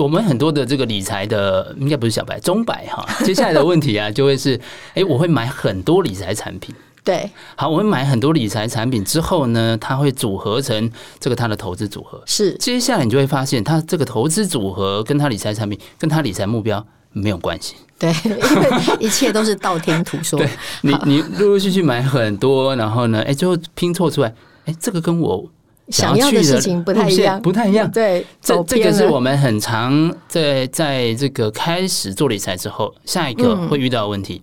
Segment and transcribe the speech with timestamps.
[0.00, 3.04] 我们很多的这个理财的，应该不是小白，中白哈。
[3.24, 4.58] 接下来的问题啊， 就会是，
[4.94, 6.72] 哎，我会买很多理财产品。
[7.02, 10.88] 对，好，我会买很多理财产品之后呢，它会组合成
[11.18, 12.22] 这个它的投资组合。
[12.26, 17.74] 是，接下来你就会发现，它这个投资组合跟它理财产品跟它理财目标没有关系。
[17.98, 20.38] 对，因为一切都是道听途说。
[20.40, 20.48] 对，
[20.82, 24.32] 你你陆陆续续买很多，然后呢，哎，最后拼凑出来，
[24.66, 25.44] 哎，这个跟我
[25.90, 27.90] 想要的事情不太一样，不太一样。
[27.90, 34.34] 对，这这个是我们很常在在这个开始做理财之后，下一个会遇到的问题。
[34.36, 34.42] 嗯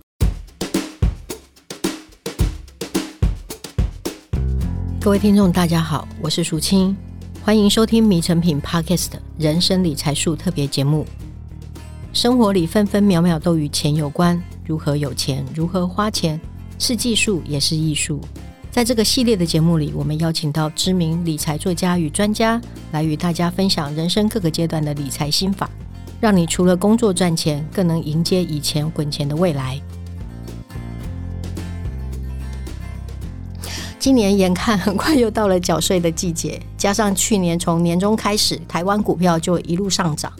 [5.06, 6.96] 各位听众，大家好，我是淑清，
[7.44, 11.06] 欢迎收听《迷成品 Podcast》人生理财术特别节目。
[12.12, 16.40] 生活里分分秒秒都与钱有关，如何有钱，如何花钱，
[16.80, 18.20] 是技术也是艺术。
[18.76, 22.60] 在这个系列的节目里，我们邀请到知名理财作家与专家
[22.92, 25.70] 来与大家分享人生各个阶段的理财心法，
[26.20, 29.80] 让你除了工作赚钱，更能迎接以前滚钱的未来。
[33.98, 40.30] 今年眼看很快又到了缴税的季节，加上去年从年中开始，台湾股票就一路上涨，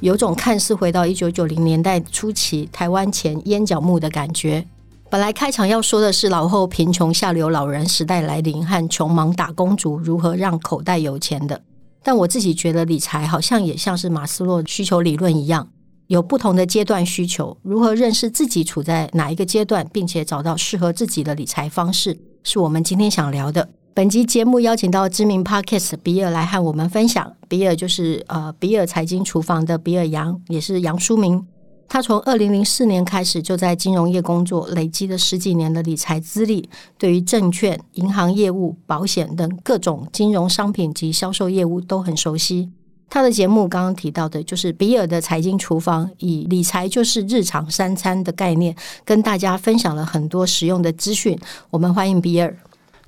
[0.00, 4.66] 有种看似回到一九九零年代初期台湾钱淹脚木的感觉。
[5.10, 11.60] 本来开场要说的是老后贫穷下流老人时代来临和穷忙打工族如何让口袋有钱的，
[12.04, 15.68] 但我自己觉得理财好像也像是马斯洛需求理论一样，
[16.06, 22.16] 有不同的阶段需求，如何认识自己处在哪一个阶段，并且找到适合自己的理财方式。
[22.44, 23.68] 是我们今天想聊的。
[23.92, 27.32] 本集节目邀请到知名 Podcast 比尔来和我们分享。
[27.48, 31.44] 比尔就是呃比尔财经厨房的比尔杨，也是杨书明。
[31.92, 42.70] 他从二零零四年开始就在金融业工作，累积了十几年的理财资历，对于证券、银行业务、保险等各种金融商品及销售业务都很熟悉。
[43.08, 48.72] 他的节目刚刚提到的，就是比尔的财经厨房，以理财就是日常三餐的概念，
[49.04, 51.36] 跟大家分享了很多实用的资讯。
[51.70, 52.56] 我们欢迎比尔。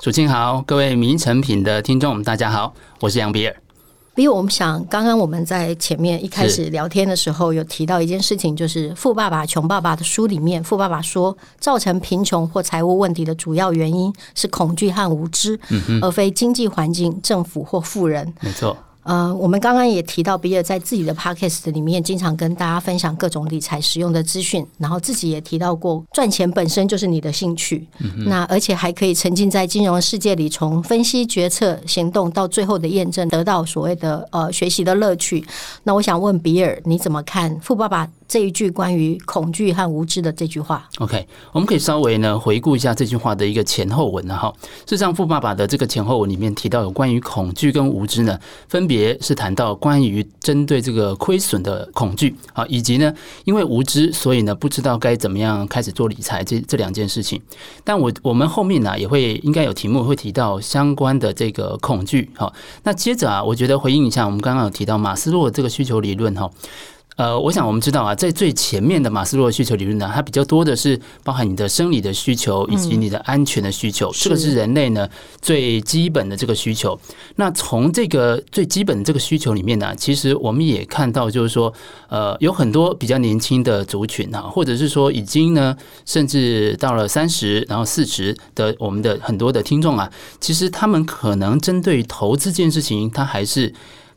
[0.00, 3.61] 主持人好，各位迷成品的听众，大家好，我是杨比尔。
[4.14, 18.32] 比如，我们想，刚刚我们在前面一开始聊天的时候，有提到一件事情，就是《富爸爸穷爸爸》的书里面，富爸爸说，造成贫穷或财务问题的主要原因是恐惧和无知，嗯、而非经济环境、政府或富人。
[18.40, 18.76] 没错。
[19.04, 35.44] 呃，我们刚刚也提到，比尔在自己的 podcast 里面经常跟大家分享各种理财实用的资讯，然后自己也提到过，赚钱本身就是你的兴趣，嗯、那而且还可以沉浸在金融世界里，从分析、决策、行动到最后的验证，得到所谓的呃学习的乐趣。
[35.82, 44.54] 那我想问比尔，你怎么看《富爸爸》这一句关于恐惧和无知的这句话？OK，我们可以稍微呢回顾一下这句话的一个前后文呢哈。
[44.86, 48.38] 事实上，《富爸爸》的这个前后文里面提到有关于恐惧跟无知呢，
[48.68, 48.91] 分别。
[48.92, 53.10] 别是谈到关于针对这个亏损的恐惧啊，以及呢，
[53.44, 57.40] 因为无知，所以呢不知道该怎么样开始做理财这这两件事情。
[57.82, 62.28] 但我我们后面呢也会应该有题目会提到相关的这个恐惧。
[62.36, 62.52] 好，
[62.82, 66.50] 那接着啊，我觉得回应一下，我们刚刚有提到马斯洛这个需求理论哈。
[67.22, 75.08] 呃，我想我们知道啊，在最前面的马斯洛需求理论呢，它比较多的是包含你的生理的需求以及你的安全的需求，嗯、这个是人类呢
[75.40, 76.98] 最基本的这个需求。
[77.36, 81.72] 那从这个最基本的这个需求里面呢，其实我们也看到，就是说，
[82.08, 90.10] 呃，有很多比较年轻的族群啊，或者是说已经呢，甚至到了三十然后四十的我们的很多的听众啊，
[90.40, 93.72] 其实他们可能针对于投资这件事情，他还是。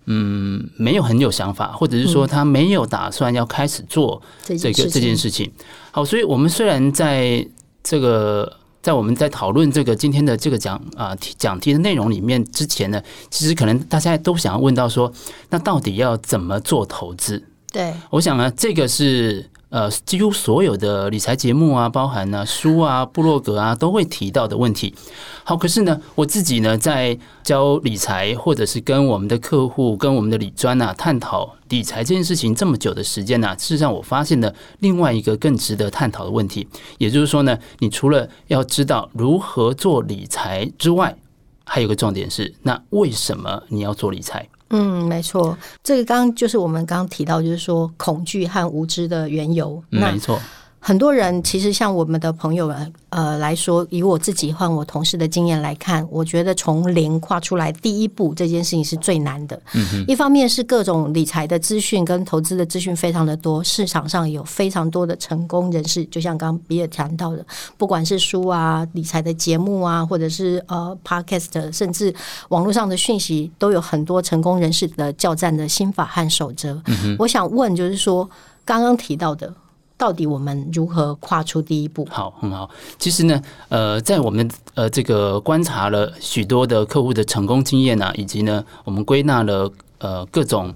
[0.06, 5.52] 嗯，没有很有想法，或者是说他没有打算要开始做这个这件事情。
[5.92, 7.48] 好，所以我们虽然在
[7.84, 15.12] 这个在我们在讨论这个今天的这个讲啊讲题的内容里面之前呢，其实可能大家都想要问到说，
[15.50, 17.44] 那到底要怎么做投资？
[17.72, 19.50] 对，我想呢，这个是。
[19.76, 24.96] 呃，几乎所有的理财节目啊，包含呢书啊、部落格啊，都会提到的问题。
[25.44, 36.66] 好，可是呢，我自己呢，在教理财，或者是跟我们的客户、跟我们的理专啊探讨理财这件事情这么久的时间呢，事实上我发现了另外一个更值得探讨的问题，
[36.98, 41.18] 也就是说呢，你除了要知道如何做理财之外，
[41.66, 44.48] 还有个重点是，那为什么你要做理财？
[44.70, 49.82] 嗯，没错，这个刚刚就是我们刚刚提到，就是说恐惧和无知的缘由。
[49.90, 50.40] 没错，
[50.88, 59.60] 很多人其实像我们的朋友们，呃来说，以我自己换我同事的经验来看，我觉得从零跨出来第一步这件事情是最难的。
[59.74, 67.44] 嗯哼，一方面是各种理财的资讯跟投资的资讯非常的多，市场上有非常多的成功人士，就像刚刚比尔谈到的，
[67.80, 72.14] 不管是书啊、理财的节目啊，或者是呃 Podcast，甚至
[72.50, 76.80] 网络上的讯息，都有很多成功人士的教战的心法和守则。
[76.86, 78.30] 嗯哼，我想问就是说，
[78.64, 79.52] 刚刚提到的。
[79.98, 82.06] 到底我们如何跨出第一步？
[82.12, 82.70] 好，很好。
[83.00, 90.74] 其实呢，呃，在我们呃这个观察了许多的客户的成功经验啊，以及呢，我们归纳了呃各种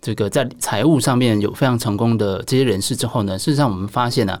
[0.00, 4.40] 这个在财务上面有非常成功的这些人士之后呢，事实上我们发现呢、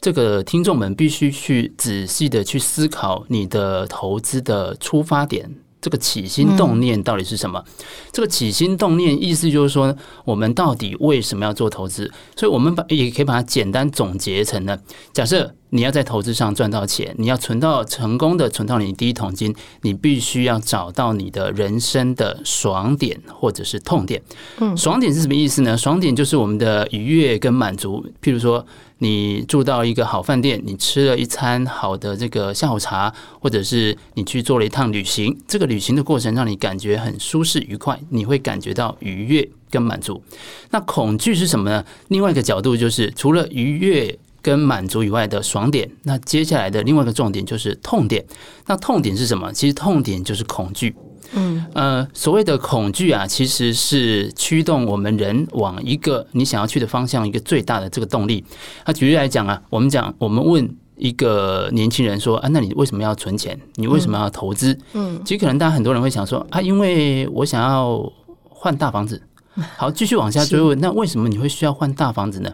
[0.00, 5.50] 这个听众们必须去仔细的去思考你的投资的出发点。
[5.80, 7.62] 这个起心动念到底是什么？
[7.66, 7.72] 嗯、
[8.12, 12.10] 这个起心动念意思就是说，我们到底为什么要做投资？
[12.36, 14.78] 所以，我们把也可以把它简单总结成呢：
[15.12, 24.22] 假设你要在投资上赚到钱，你要存到成功的存到你第一桶金，你必须要找到你的人生的爽点或者是痛点。
[24.60, 25.76] 嗯，爽点是什么意思呢？
[25.76, 28.64] 爽点就是我们的愉悦跟满足，譬如说。
[29.00, 40.20] 你住到一个好饭店，你吃了一餐好的这个下午茶，或者是你去做了一趟旅行，这个旅行的过程让你感觉很舒适愉快，你会感觉到愉悦跟满足。
[40.70, 41.84] 那恐惧是什么呢？
[42.08, 44.18] 另外一个角度就是，除了愉悦
[44.48, 48.24] 跟满足以外的爽点，那接下来的另外一个重点就是痛点。
[48.64, 49.52] 那痛点是什么？
[49.52, 50.96] 其实痛点就是恐惧。
[51.32, 58.42] 嗯，呃，所谓的恐惧啊，其实是驱动我们人往一个你想要去的方向一个最大的这个动力。
[58.86, 60.66] 那举例来讲啊，我们讲，我们问
[60.96, 63.60] 一个年轻人说啊，那你为什么要存钱？
[63.74, 64.78] 你为什么要投资？
[64.94, 68.10] 嗯，其实可能大家很多人会想说啊，因为我想要
[68.48, 69.20] 换大房子。
[69.76, 72.50] 好，继续往下追问，那为什么你会需要换大房子呢？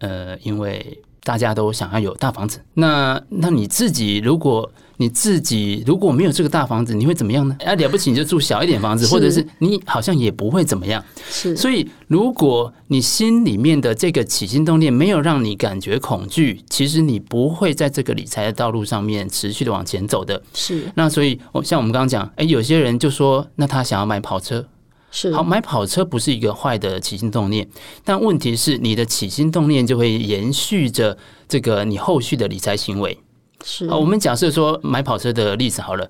[0.00, 2.58] 呃，因为大家都想要有大房子。
[2.72, 7.54] 那那你自己如果你自己如果没有这个大房子，你会怎么样呢？
[7.66, 11.04] 啊，了不起你就住小一点房子，或者是你好像也不会怎么样。
[11.28, 20.42] 是，所以如果你心里面的这个起心动念没有让你感觉恐惧，其实你不会在这个理财的道路上面持续的往前走的。
[20.54, 24.66] 是，那所以，像我们刚刚讲，哎，有些人就说，那他想要买跑车，
[25.10, 27.68] 是好买跑车不是一个坏的起心动念，
[28.04, 31.16] 但问题是你的起心动念就会延续着
[31.48, 33.18] 这个你后续的理财行为。
[33.64, 36.08] 是啊，我们假设说买跑车的例子好了，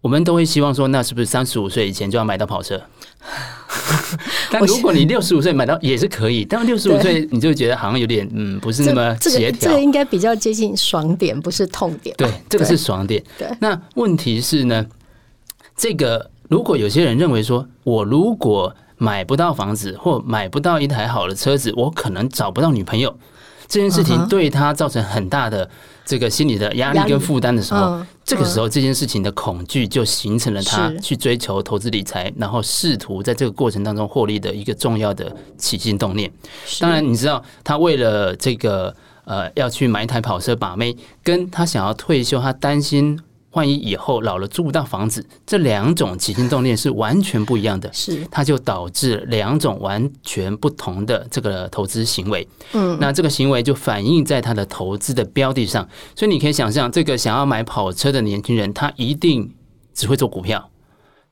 [0.00, 2.82] 我们都会希望说，那是不是三十五岁以前就要买到跑车？
[4.50, 9.52] 但如果你六十五岁买到也是可以，但六十五岁你就觉得好像有点嗯，不是那么协调。
[9.52, 12.14] 这个这个应该比较接近爽点，不是痛点。
[12.16, 13.22] 对，这个是爽点。
[13.38, 14.84] 对，那问题是呢，
[15.76, 23.16] 这个如果有些人认为说，我如果买不到房子或买不到一台好的车子，我可能找不到女朋友。
[23.66, 25.68] 这件事情对他造成很大的
[26.04, 36.30] 这个心理的压力跟负担的时候，这个时候这件事情的恐惧就形成了他去追求投资理财，然后试图在这个过程当中获利的一个重要的起心动念。
[36.78, 38.94] 当然，你知道他为了这个
[39.24, 43.18] 呃要去买一台跑车把妹，跟他想要退休，他担心。
[43.54, 52.46] 万一以后老了租不到房子，这两种起心动念是完全不一样的，是它就导致两种完全不同的这个投资行为。
[52.72, 59.54] 嗯，那这个行为就反映在他的投资的标的上，所以你可以想象，这个想要买跑车的年轻人，他一定
[59.94, 60.70] 只会做股票，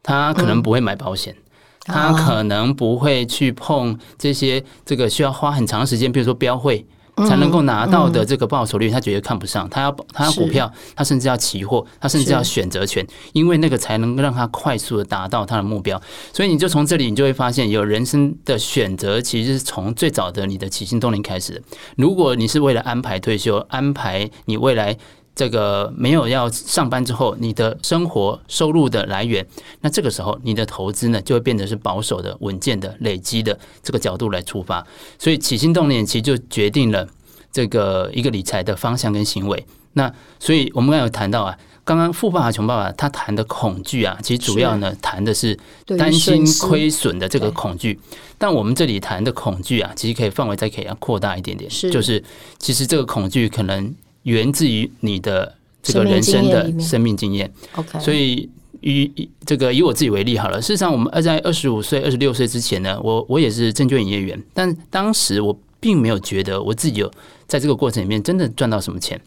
[0.03, 1.37] 他可能不会买保险，
[1.81, 6.87] 他可能不会去碰这些这个需要花很长时间，比如说标会。
[7.17, 9.69] 才能够拿到的这个报酬率，他绝对看不上。
[9.69, 16.01] 他要他要股票，他甚至要期货，他甚至要选择权，因为那个才能让他快速的达到他的目标。
[16.33, 21.63] 所以你就从这里，你就会发现，有人生的选择其实是从最早的你的起心动念开始。
[21.97, 24.97] 如果你是为了安排退休，安排你未来。
[25.35, 29.47] 这个没有要上班之后，你的生活收入的来源，
[29.81, 34.87] 那这个时候你的投资呢，就会变得是保守的、稳健的、累积的这个角度来出发。
[35.19, 37.09] 所以起心动念其实就决定了
[37.51, 39.67] 这个一个理财的方向跟行为。
[39.95, 45.59] 那所以我们刚刚有谈到啊，刚刚富爸爸穷爸爸他谈的恐惧啊，其实主要呢谈的是
[45.99, 47.99] 担心亏损的这个恐惧。
[48.37, 52.23] 但我们这里谈的恐惧啊，其实可以范围再可以要扩大一点点，就是
[52.59, 53.95] 其实这个恐惧可能。
[54.23, 57.99] 源自于你的这个人生的生命经验，OK。
[58.01, 58.49] 所以
[58.81, 60.61] 以这个以我自己为例好了。
[60.61, 67.11] 事实上，我们在二十五岁、二十六岁之前呢，我我也是证券营业员，但当时我并没有觉得我自己有
[67.47, 69.21] 在这个过程里面真的赚到什么钱。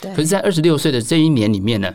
[0.00, 1.94] 可是，在二十六岁的这一年里面呢，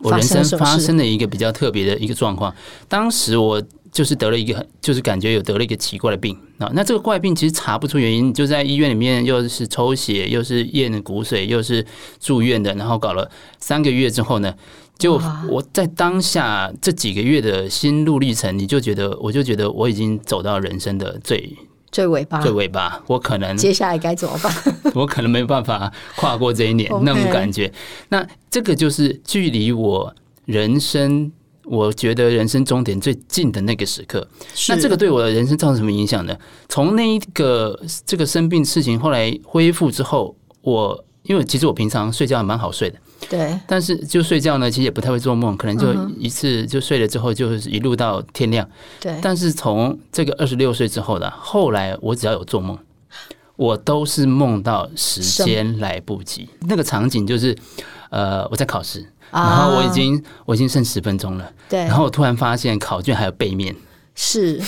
[0.00, 2.54] 我人生发生了一个比较特别的一个状况。
[2.88, 6.68] 当时我就是得了一个，就是感觉有得了一个奇怪的病啊。
[6.74, 11.86] 那这个怪病其实查不出原因，就在医院里面又是抽血，又是验骨髓，又是
[12.18, 13.30] 住院的，然后搞了
[13.60, 14.52] 三个月之后呢，
[14.98, 21.56] 就我在当下这几个月的心路历程，你就觉得，我就觉得我已经走到人生的最。
[21.90, 24.50] 最尾巴，最尾巴，我可能接下来该怎么办？
[24.96, 27.70] 我可能没办法跨过这一年，那种感觉。
[28.08, 30.14] 那这个就是距离我
[30.46, 31.30] 人生，
[31.64, 34.26] 我觉得人生终点最近的那个时刻。
[34.68, 36.36] 那这个对我的人生造成什么影响呢？
[36.68, 42.98] 从那一个这个生病事情后来恢复之后，我因为其实我平常睡觉还蛮好睡的。
[43.30, 48.68] 对，但是就睡觉呢，其实也不太会做梦，可能就一次就睡了之后，就是一路到天亮。
[49.00, 52.76] 对，但是从这个二十六岁之后的后来，我只要有做梦，
[53.54, 56.48] 我都是梦到时间来不及。
[56.62, 57.56] 那个场景就是，
[58.10, 63.74] 呃，我在考试，然后我已经我已经剩十分钟了，对，然后我突然发现考卷还有背面。
[64.14, 64.60] 是，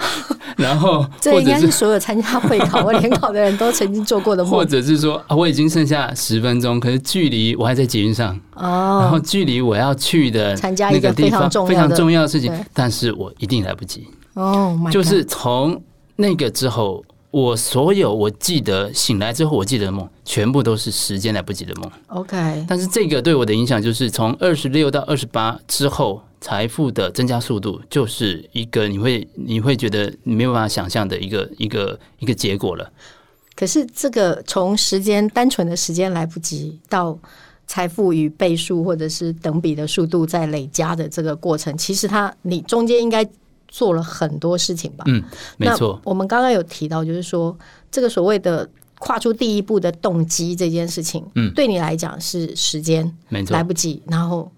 [0.58, 8.38] 然后这应该是所有参加会考 或联考的人都曾经做过的梦，或者是说啊，我已经剩下十分钟，可是距离我还在捷运上。
[8.52, 14.06] 哦，然后距离我要去的参加一个非常重要非常重要的事情，但是我一定来不及。
[14.34, 15.82] 哦，就是从
[16.16, 17.02] 那个之后。
[17.30, 21.90] 我所有我记得醒来之后我记得的梦，全部都是时间来不及的梦。
[22.08, 32.90] OK，但是这个对我的影响就是从二十六到二十八之后，财富的增加速度就是一个你会你会觉得你没有办法想象的一个一个一个结果了。
[33.54, 37.16] 可是这个从时间单纯的时间来不及到
[37.66, 43.24] 财富与倍数或者是等比的速度在累加的这个过程，其实它你中间应该。
[43.70, 45.22] 做了很多事情吧，嗯，
[45.56, 45.98] 没错。
[46.04, 47.56] 我们刚刚有提到，就是说
[47.90, 54.02] 这个所谓的跨出第一步的动机这件事情，嗯，对你来讲是时间，没错，来不及。
[54.08, 54.50] 然后，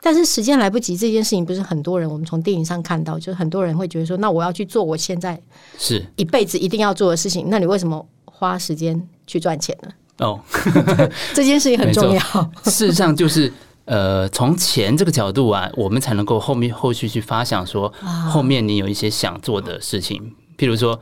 [0.00, 5.38] 但是时间来不及这件事情，不是很多人我们从电影上看到，就是很多人会觉得说，那我要去做我现在
[5.76, 9.90] 是一辈子一定要做的事情，那你为什么花时间去赚钱呢？
[10.18, 10.40] 哦，
[11.34, 12.20] 这件事情很重要。
[12.64, 13.52] 事实上就是。
[13.86, 17.92] 呃，从钱这个角度啊，我们才能够后面后续去发想说，
[18.30, 21.00] 后面你有一些想做的事情，譬如说，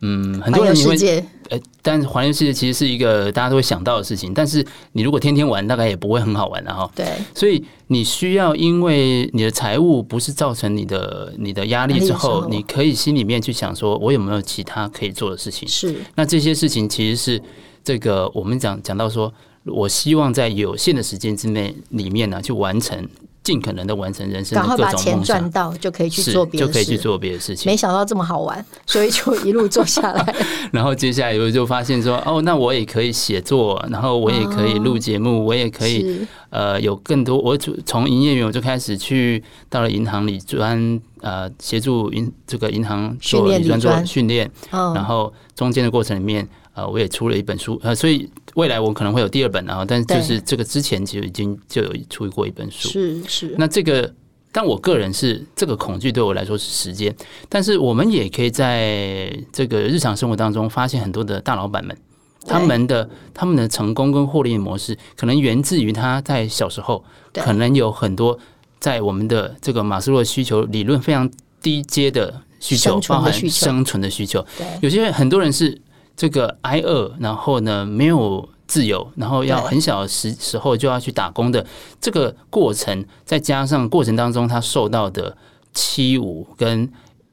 [0.00, 6.90] 嗯，很多人你会，呃，但是环游世界其实是一个大家都会想到的事情，但是你如果天天玩，大概也不会很好玩的哈。
[6.96, 15.68] 对，所以你需要，因为你的财务不是造成你的你的压力之后，你可以心里面去想说，我有没有其他可以做的事情？
[15.68, 17.40] 是，那这些事情其实是
[17.84, 19.32] 这个我们讲讲到说。
[19.66, 23.08] 我希望在有限的时间之内里面呢，去完成
[23.42, 27.70] 尽可能的完成人生的各种梦想，赶快把钱赚到就可以去做别的事，就可以去做别的事情。
[27.70, 30.36] 没想到这么好玩，所以就一路做下来。
[30.72, 37.38] 然后接下来我就发现说，哦，那我也可以写作，然后我也可以录节目，哦、我也可以呃有更多。
[37.38, 37.56] 我
[37.86, 46.46] 从营业员我就开始去到了银行里专呃协助银这个银行做理专做训练，然后中间的过程里面。
[46.74, 53.54] 呃，我也出了一本书，呃，所以未来我可能会有第二本，然后，但是就是这个之前其实已经就有出过一本书，是是。
[53.56, 54.12] 那这个，
[54.50, 57.14] 但我个人是这个恐惧对我来说是时间，
[57.48, 61.96] 但是我们也可以在这个日常生活当中发现很多的大老板们，
[62.44, 67.04] 他们的他们的成功跟获利模式，可能源自于他在小时候，
[67.34, 68.36] 可能有很多
[68.80, 71.30] 在我们的这个马斯洛需求理论非常
[71.62, 75.80] 低阶的需求，包含生存的需求，对，有些很多人是。
[76.16, 81.64] 这个挨饿，然后呢，没有自由，然后要很小的时时候就要去打工的
[82.00, 85.36] 这个过程，再加上过程当中他受到的
[85.72, 86.90] 欺侮、跟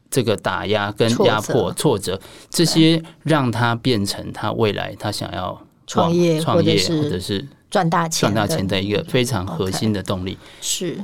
[0.10, 2.20] 这个打压、跟压迫、挫折，
[2.50, 10.38] 这些让他变成他未来他想要创业、创业或者是赚大钱、赚大钱的一个非常核心的动力。
[10.60, 10.98] 是。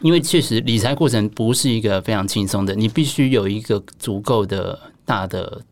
[0.00, 5.62] 因为确实理财过程不是一个非常轻松的，你必须有一个足够的大的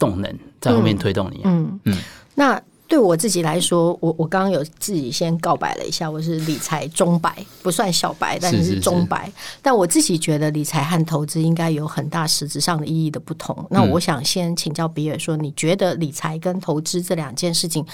[0.00, 0.38] 动能。
[0.60, 1.80] 在后面推动你，啊嗯。
[1.84, 1.98] 嗯嗯，
[2.34, 7.32] 那对我自己来说，我我刚刚有自己先告白了一下，我是理财中白，
[7.62, 9.26] 不算小白，但是是中白。
[9.26, 13.64] 是是是，但我自己觉得理财和投资应该有很大实质上的意义的不同。
[13.70, 17.86] 那我想先请教比尔说，你觉得理财跟投资这两件事情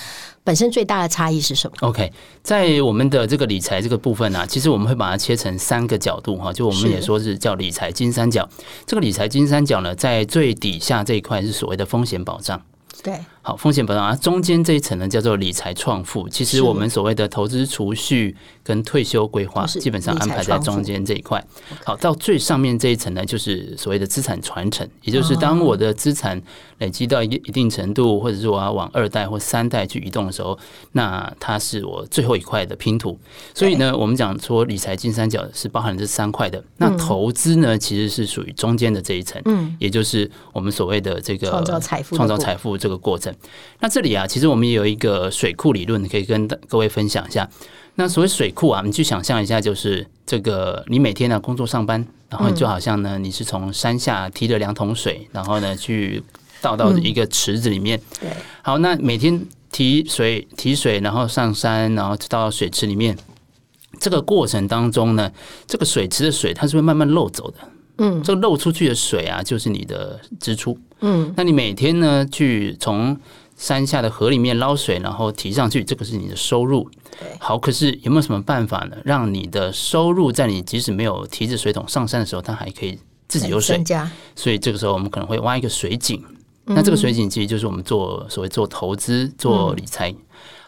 [0.42, 2.10] 本身最大的差异是什么？OK，
[2.42, 8.48] 在我们的这个理财这个部分呢，啊，其实我们会把它切成三个角度哈，就我们也说是叫理财金三角。
[8.86, 12.58] 这个理财金三角呢，在最底下这一块是所谓的风险保障。
[13.02, 16.28] 对，好，风险保障啊，中间这一层呢叫做理财创富。
[16.28, 18.34] 其实我们所谓的投资储蓄
[18.64, 21.40] 跟退休规划，基本上安排在中间这一块。
[21.84, 26.42] 好，到最上面这一层呢，就是所谓的资产传承，也就是当我的资产
[26.78, 30.58] 累积到一一定程度，或者是我要往二代或三代去移动的时候，
[30.90, 33.16] 那它是我最后一块的拼图。
[33.54, 36.60] 所以呢，我们讲说理财金三角是包含这三块的。
[36.78, 43.32] 那投资呢，其实是属于中间的这一层，嗯，也就是我们所谓的这个创造财富、创造财富这个过程。
[43.80, 47.48] 那这里啊，其实我们也有一个水库理论，可以跟各位分享一下。
[47.96, 56.22] 那所谓水库啊，你去想象一下，就是这个你每天呢工作上班，然后就好像呢你是从山下提了两桶水，然后呢去
[56.60, 57.98] 倒到一个池子里面。
[58.20, 58.28] 对，
[58.62, 63.16] 好，那每天提水提水，然后上山，然后倒到水池里面，
[63.98, 65.32] 这个过程当中呢，
[65.66, 67.56] 这个水池的水它是会慢慢漏走的。
[67.98, 70.78] 嗯，这个漏出去的水啊，就是你的支出。
[71.00, 73.18] 嗯，那你每天呢去从
[73.56, 76.88] 山下的河里面捞水，然后提上去，这个是你的收入。
[77.38, 78.96] 好，可是有没有什么办法呢？
[79.04, 82.98] 让你的收入在你即使没有提着水桶上山的时候，它还可以
[83.28, 83.82] 自己有水。
[84.34, 86.22] 所以这个时候我们可能会挖一个水井。
[86.64, 90.14] 那这个水井其实就是我们做所谓做投资、做理财。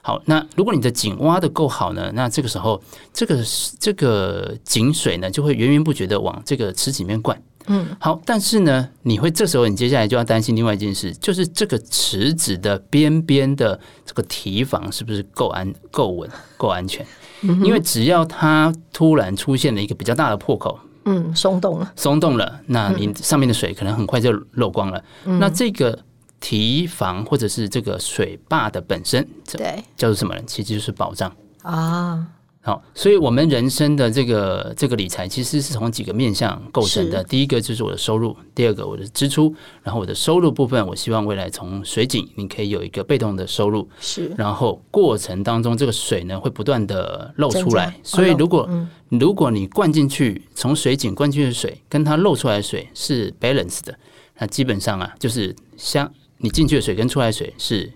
[0.00, 2.80] 好，那如果你的井挖的够好呢，那这个时候
[3.12, 3.44] 这个
[3.78, 7.38] 这个井水呢就会源源不绝的往这个池子里面灌。
[7.68, 17.06] 嗯，好，但是呢，你会这时候你接下来就要担心另外一件事，就是这个池子的边边的这个提防是不是够安、够稳、够安全？
[17.42, 25.04] 因为只要它突然出现了一个比较大的破口，嗯，松动了，松动了，那你上面的水可能很快就漏光了。
[25.24, 25.98] 那这个
[26.40, 30.42] 堤防或者是这个水坝的本身，对，叫做什么呢？
[30.46, 31.32] 其实就是保障
[31.62, 32.26] 啊。
[32.68, 37.24] 好，所以我们人生的这个这个理财其实是从几个面向构成的。
[37.24, 39.54] 第一个就是我的收入，第二个我的支出。
[39.82, 43.88] 然后我的收入部分，我希望未来从水井你可以有一个被动的收入。
[43.98, 44.30] 是。
[44.36, 47.98] 然后过程当中，这个水呢会不断的漏出来。
[48.02, 48.68] 所以如果
[49.08, 53.98] 如果你灌进去，从水井灌进去的水跟它漏出来的水是 balance 的，
[54.38, 57.90] 那基本上啊就是相你进去的水跟出来的水是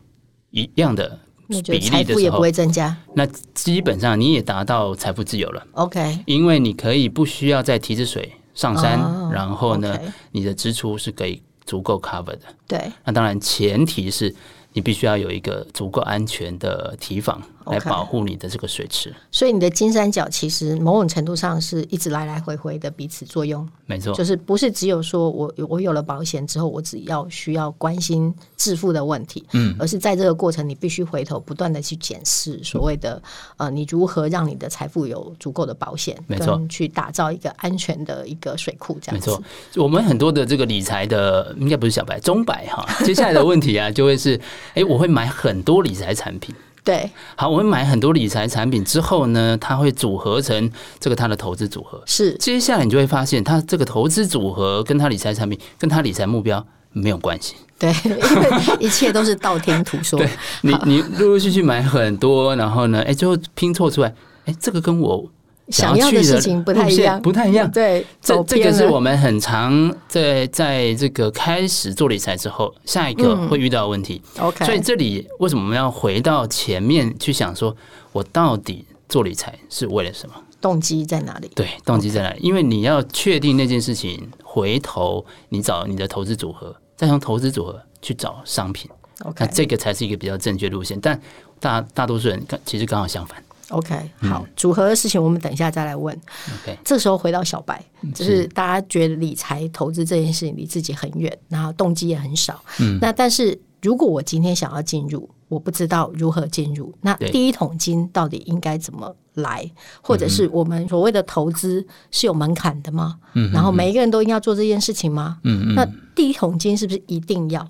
[0.50, 1.18] 一样的。
[1.48, 2.96] 比例的时候，也不会增加。
[3.14, 5.66] 那基本上你也达到财富自由了。
[5.72, 8.98] OK，因为你可以不需要再提着水上山，
[9.32, 9.98] 然后呢，
[10.30, 12.40] 你的支出是可以足够 cover 的。
[12.66, 14.34] 对，那当然前提是。
[14.74, 19.14] 你必须要有一个足够安全的提防来保护你的这个水池。
[19.30, 23.68] 所以你的金三角其实某种程度上是一直来来回回的彼此作用。
[23.86, 33.22] 没错，就是不是只有说我我有了保险之后，我只要需要关心致富的问题，嗯，而是在这个过程，你必须回头不断的去检视所谓的
[33.56, 39.30] 呃，你如何让你的财富有足够的保险，没错，去打造一个安全的一个水库，这样子。
[39.30, 44.32] 没错，我们很多的这个理财的应该不是小白中白哈，接下来的问题啊就会是。
[44.74, 46.54] 哎，我会买很多理财产品。
[46.84, 52.02] 对，好，我们买很多理财产品之后呢，它会组合成这个它的投资组合。
[52.06, 57.54] 是，接下来你就会发现，它这个投资组合跟它理财产品跟它理财目标没有关系。
[57.78, 60.18] 对，因为一切都是道听途说。
[60.20, 60.28] 对，
[60.62, 64.12] 你你陆陆续续买很多，然后呢，哎，最后拼凑出来，
[64.46, 65.30] 哎，这个跟我。
[65.68, 67.70] 想要的事情不太一样，不太一样。
[67.70, 74.20] 对，这这个是我们很常在在这个开始做理财之后，下一个会遇到的问题。
[74.38, 77.74] OK，所以这里为什么我们要回到前面去想，说
[78.12, 80.34] 我到底做理财是为了什么？
[80.60, 81.50] 动机在哪里？
[81.54, 82.38] 对，动机在哪里？
[82.40, 88.90] 因为你要确定那件事情，回头你找你的投资组合，再从投资组合去找商品。
[89.24, 91.00] OK，那这个才是一个比较正确路线。
[91.00, 91.20] 但
[91.58, 93.42] 大大多数人其实刚好相反。
[93.72, 96.14] OK，好，组合的事情我们等一下再来问。
[96.62, 97.82] OK，这时候回到小白，
[98.14, 102.62] 就是大家觉得理财投资这件事情离自己很远，然后动机也很少。
[102.80, 109.68] 嗯，那但是如果我今天想要进入，我不知道如何进入，那第一桶金到底应该怎么来？
[110.02, 113.18] 或者是我们所谓的投资是有门槛的吗？
[113.32, 115.38] 嗯，然后每一个人都应该做这件事情吗？
[115.44, 117.66] 嗯嗯，那第一桶金是不是一定要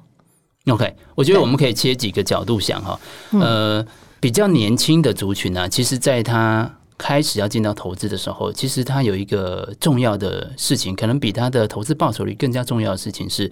[0.67, 3.87] ？OK，我觉得我们可以切几个角度想哈，呃。
[4.23, 13.51] 比较年轻的族群呢、啊，其实在他开始要进到投资的时候，其实他有一个重要的事情，可能比他的投资报酬率更加重要的事情是，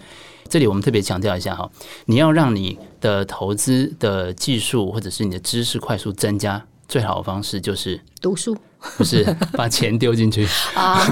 [0.49, 1.69] 这里我们特别强调一下哈，
[2.05, 8.57] 你要让你的投资的技术或者是你的知识快速增加，最好的方式就是读书，
[8.97, 11.05] 不是把钱丢进去啊，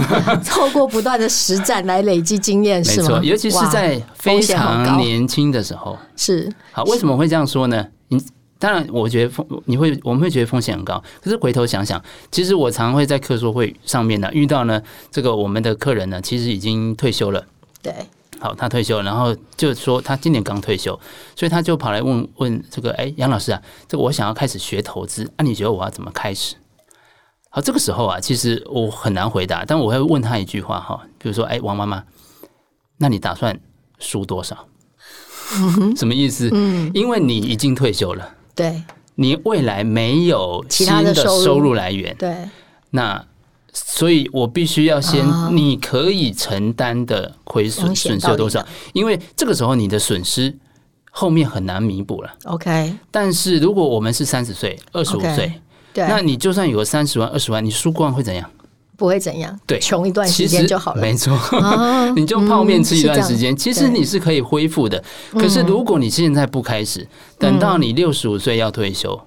[0.47, 3.21] 透过不断的实战来累积经验，是吗？
[3.25, 7.85] 尤其是在非常年轻的时候，是好，为什么会这样说呢？
[8.07, 8.25] 你。
[8.59, 11.03] 当然，我觉得风你会我们会觉得风险很高。
[11.23, 17.47] 可是回头想想，其实我常会在客说会上面呢遇到呢这个我们的客人呢，其实已经退休了。
[17.81, 17.94] 对，
[18.40, 20.99] 好，他退休，然后就说他今年刚退休，
[21.37, 26.57] 所以他就跑来问问这个，哎，杨老师啊，这个我想要开始学投资，那、啊、你觉得我要怎么开始？
[27.51, 32.03] 好，这个时候啊，其实我很难回答，但我会问他一句话哈，比如说，哎，王妈妈，
[32.99, 33.59] 那你打算
[34.01, 34.66] 输多少？
[35.55, 36.51] 嗯、什么意思？
[36.53, 38.83] 嗯，因为你已经退休了，对，
[39.14, 42.35] 你未来没有新的收入来源，对，
[42.90, 43.25] 那
[43.73, 48.66] 所以我必须要先，你可以承担的亏损损失有多少？
[48.92, 50.59] 因为这个时候你的损失
[51.12, 52.35] 后面很难弥补了。
[52.47, 55.53] OK，但是如果我们是三十岁、二十五岁。
[55.94, 58.49] 对，那你就算有个三十万、二十万，你输光会怎样？
[58.99, 61.01] 不会怎样，对，穷一段时间就好了。
[61.01, 65.03] 没错，啊、 你就泡面吃一段时间，嗯、其实你是可以恢复的。
[65.35, 67.09] 可是如果你现在不开始，嗯、
[67.39, 69.19] 等到你六十五岁要退休，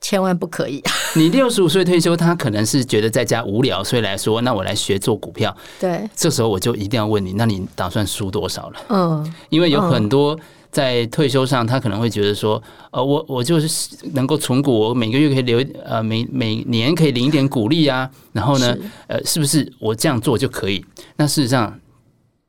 [0.00, 0.82] 千万不可以。
[1.14, 5.54] 你六十五岁退休，他可能是觉得在家无聊，所以来说，那我来学做股票。
[5.78, 8.80] 对，这时候我就一定要问你，那你打算输多少了？
[8.88, 10.34] 嗯，因为有很多。
[10.74, 12.60] 在退休上，他可能会觉得说，
[12.90, 18.10] 呃，我我就是能够存股，我每个月可以留，呃，每每年可以领一点股利啊。
[18.32, 20.84] 然后呢，呃，是不是我这样做就可以？
[21.14, 21.78] 那事实上，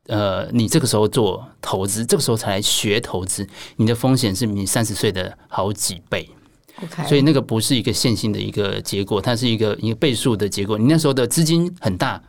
[0.08, 6.28] 呃，你这个时候做投资，这个时候才来学投资，你的风险是你三十岁的好几倍。
[6.84, 10.80] OK，所以那个不是一个线性的一个结果，它是一个一个倍数的结果。
[10.80, 12.20] 你那时候的资金很大，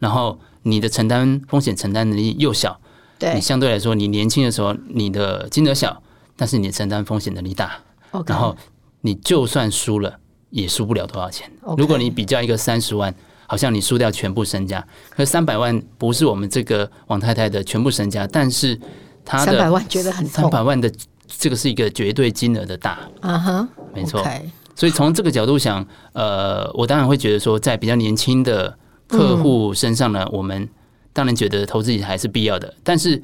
[0.00, 2.80] 然后你的承担风险承担能力又小。
[3.18, 6.02] 对，你相对来说，你年轻的时候，你的金额小，
[6.36, 7.78] 但是你承担风险能力大。
[8.10, 8.30] Okay.
[8.30, 8.56] 然后
[9.00, 10.18] 你就算输了，
[10.50, 11.50] 也输不了多少钱。
[11.76, 13.14] 如果你比较一个三十万，
[13.46, 18.78] 好像你输掉全部身家，可三百万不是我们这个王太太的全部身家，但是
[19.24, 20.92] 她的三百万觉得很三百万的
[21.26, 22.98] 这个是一个绝对金额的大。
[23.20, 24.24] 啊哈，没错。
[24.74, 30.68] 所以从这个角度想，呃，我当然会觉得说，在比较年轻的客户身上呢，嗯、我们。
[31.14, 33.22] 当然觉得投资还是必要的，但是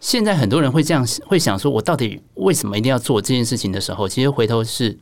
[0.00, 4.98] 现在很多人会这样会想说：“我到底为什么一定要做这件事情？”的时候，其实回头是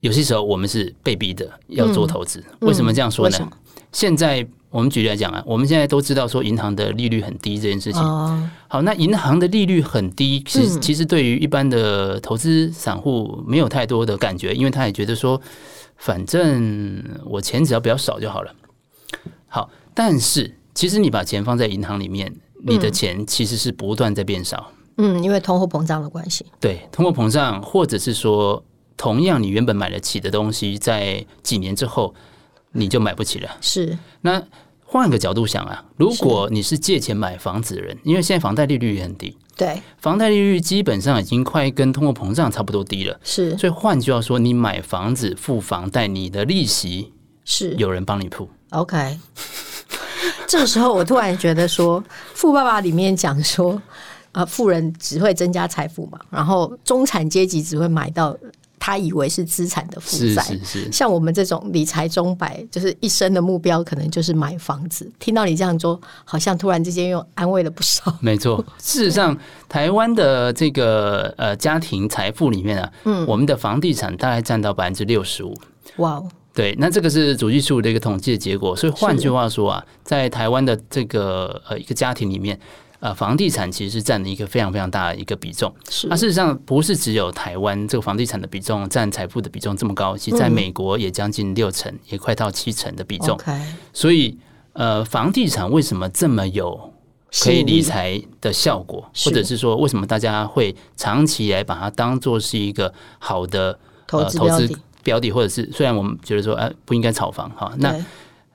[0.00, 2.44] 有些时候我们是被逼的要做投资。
[2.60, 3.50] 嗯、为什么这样说呢？
[3.90, 8.02] 现在我们举例来讲啊，我们现在都知道说银行的利率很低这件事情。
[8.02, 15.40] 哦、好，那银行的利率很低，其实其实对于一般的投资散户没有太多的感觉，因为他也觉得说，
[15.96, 18.54] 反正我钱只要比较少就好了。
[19.46, 19.70] 好。
[19.94, 24.72] 但是，其实你把钱放在银行里面，你的钱其实是不断在变少。
[24.96, 26.44] 嗯，因为通货膨胀的关系。
[26.60, 28.62] 对，通货膨胀，或者是说，
[28.96, 32.14] 同样你原本买得起的东西，在几年之后
[32.72, 33.56] 你就买不起了。
[33.60, 33.96] 是。
[34.20, 34.42] 那
[34.84, 43.18] 换个角度想啊，如果你是借钱买房子的人，因为现在房贷利率也很低，对，房贷利率基本上已经快跟通货膨胀差不多低了。
[43.24, 43.56] 是。
[43.58, 47.12] 所以换句话说，你买房子付房贷，你的利息
[47.44, 48.48] 是有人帮你付。
[48.70, 49.18] OK。
[50.46, 52.00] 这个时候，我突然觉得说，
[52.34, 53.80] 《富爸爸》里面讲说，
[54.32, 58.36] 啊，富人只会增加财富嘛，然后中产阶级只会买到
[58.78, 60.42] 他以为是资产的负债。
[60.42, 60.92] 是是是。
[60.92, 65.10] 像我们这种理财中百，就是一生的目标，可能就是买房子。
[65.18, 68.14] 听到你这样说，好像突然之间又安慰了不少。
[68.20, 69.36] 没错， 事实上，
[69.68, 75.54] 台湾的这个呃家庭财富里面啊，嗯，我们的房地产大概占到百分之六十五。
[75.96, 76.28] 哇哦。
[76.54, 78.76] 对，那这个是主计处的一个统计的结果。
[78.76, 82.58] 所以换句话说啊，在台湾的这个呃一个家庭里面，
[83.00, 85.74] 呃，房地产其实是占了一个非常非常大的一个比重。
[85.90, 93.36] 是，那事实上不是只有台湾这个房地产的比重占财富的比重这么高，其实在美国也将近六成，也快到七成的比重。
[93.92, 94.38] 所以
[94.74, 96.92] 呃，房地产为什么这么有
[97.42, 104.78] 可以理财的效果，或者是说为什么大家会长期来把它当做是一个好的投资？
[105.04, 107.94] 标的，或者是虽然我们觉得说，哎，不应该炒房哈，那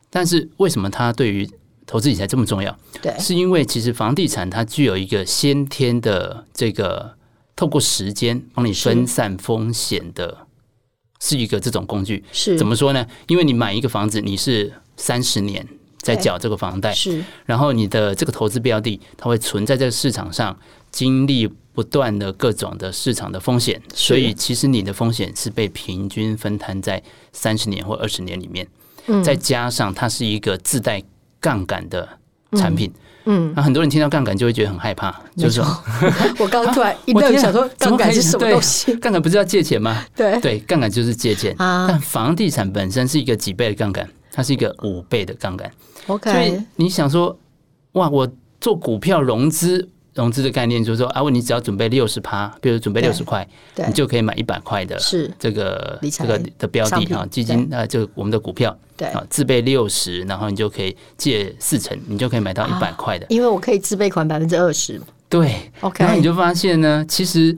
[0.10, 1.50] 但是为什么它对于
[1.86, 2.78] 投资理财这么重要？
[3.02, 7.14] 对，是因为其实房地产它具有一个先天的这个
[7.56, 10.38] 透过时间帮你分散风险的，
[11.20, 12.24] 是一个这种工具。
[12.32, 13.06] 是怎么说呢？
[13.28, 15.68] 因为你买一个房子，你是三十年
[16.02, 20.58] 在缴这个房贷，是，然后你的这个投资标的，它会存在这个市场上，
[20.92, 21.50] 经历。
[21.72, 28.68] 不断的各种的市场的风险，所以其实你的风险是被平均分摊在三十年或二十年里面。
[29.08, 31.02] 嗯，再加上它是一个自带
[31.40, 32.06] 杠杆的
[32.58, 32.92] 产品。
[33.24, 35.64] 嗯，那很多人听到杠杆就会觉得很害怕，就是说，
[36.40, 38.94] 我刚刚突然一愣，想说 杠杆是什么东西？
[38.98, 40.04] 杠杆不是要借钱吗？
[40.14, 41.88] 对对，杠杆就是借钱啊。
[41.88, 45.72] 但房地产本身是一个几倍的杠杆，它是一个五倍的杠杆。
[46.08, 47.40] OK，所以你想说，
[47.94, 49.88] 哇，我做股票融资。
[50.20, 53.48] 融资的概念就是说，啊，问你只要准备六十趴，比如准备六十块，
[53.88, 54.98] 你就可以买一百块的
[55.40, 59.08] 这个这个的标的啊，基金啊，就我们的股票，对。
[59.08, 65.00] 啊，自备六十，然后你就可以借四成，你就可以买到一百块的，因为我可以自备款百分之二十。
[65.30, 67.58] 对，OK，然后你就发现呢，其实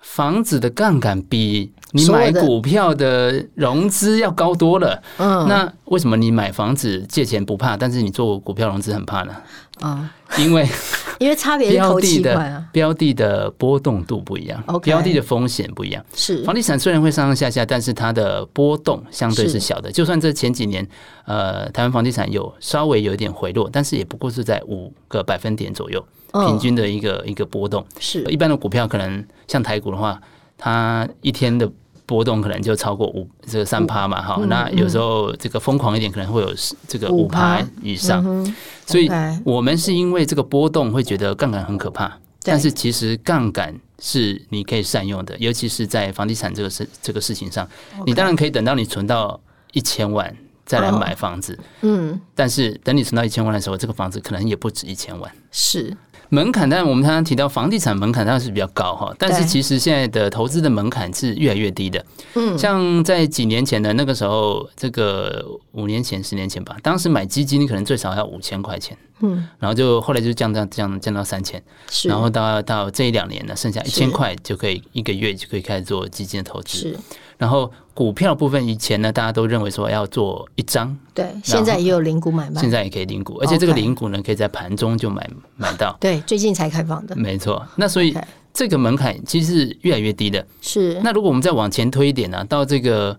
[0.00, 5.02] 房子的杠杆比你买股票的融资要高多了。
[5.16, 9.34] 嗯，那为什么你买房子借钱不怕，但是你做股票融资很怕呢？
[9.80, 10.66] 啊，因为
[11.18, 16.04] 因为差别标的的标的的波动度不一样，标的的风险不一样。
[16.14, 19.90] 是房地产虽然会上上下下，但是它的波动相对是小的。
[19.90, 20.86] 就算这前几年，
[21.24, 27.84] 呃，台湾房地产有稍微有一点回落，但是也不过是在五个百分点左右，平均的一个一个波动。
[27.98, 30.20] 是一般的股票可能像台股的话。
[30.60, 31.70] 它一天的
[32.08, 36.50] 波动可能就超过五这个三趴嘛，哈、嗯，那有时候这个疯狂一点，可能会有
[36.88, 38.24] 这个五趴以上。
[38.26, 38.54] 嗯、
[38.86, 39.10] 所以
[39.44, 42.10] 我们是因为这个波动会觉得杠杆很可怕，
[42.42, 47.68] 但是其实杠杆是你可以善用的，尤其是在房地产这个事这个事情上，
[48.06, 49.38] 你当然可以等到你存到
[49.74, 55.94] 一千万再来买房子，嗯，但是等你存到一千万的时候，这个房子可能也不止一千万，是。
[56.30, 62.04] 门槛，但我们常常提到房地产门槛当然是比较高哈，但是其实现在的投资的门槛是越来越低的。
[62.34, 76.98] 嗯，像在几年前的那个时候，这个五年前、十年前吧，当时买基金可能最少要五千块钱，嗯，然后就后来就降降降降到三千，是，然后到到这一两年呢，剩下一千块就可以一个月就可以开始做基金的投资，是。
[77.38, 87.64] 然后股票部分，以前呢，大家都认为说要做一张，对，现在也有零股买卖，现在也可以零股，而且这个零股呢，可以在盘中就买买到，对，最近才开放的，没错。
[87.76, 88.14] 那所以
[88.52, 91.00] 这个门槛其实是越来越低的，是。
[91.04, 93.16] 那如果我们再往前推一点呢，到这个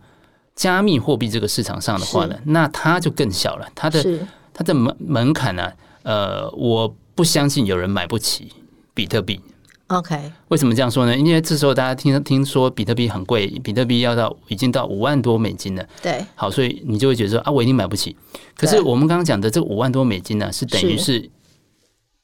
[0.54, 4.20] 加密货币这个市场上的话呢，那它就更小了，它的
[4.54, 5.72] 它的门门槛呢，
[6.04, 8.52] 呃，我不相信有人买不起
[8.94, 9.40] 比特币。
[9.89, 11.17] OK，为什么这样说呢？
[11.17, 15.84] 因为这时候大家听听说比特币很贵，比特币要到已经到五万多美金了。
[15.99, 18.15] 对，好，所以你就会觉得说啊，我一定买不起。
[18.56, 21.32] 可是我们刚刚讲的这五万多美金呢，是等于是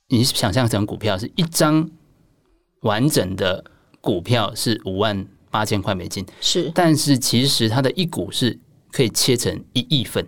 [0.09, 1.89] 你想象成股票是一张
[2.81, 3.65] 完整的
[3.99, 8.59] 股票是五万八千块美金，是，但是其实它的一股是
[8.91, 10.27] 可以切成一亿份，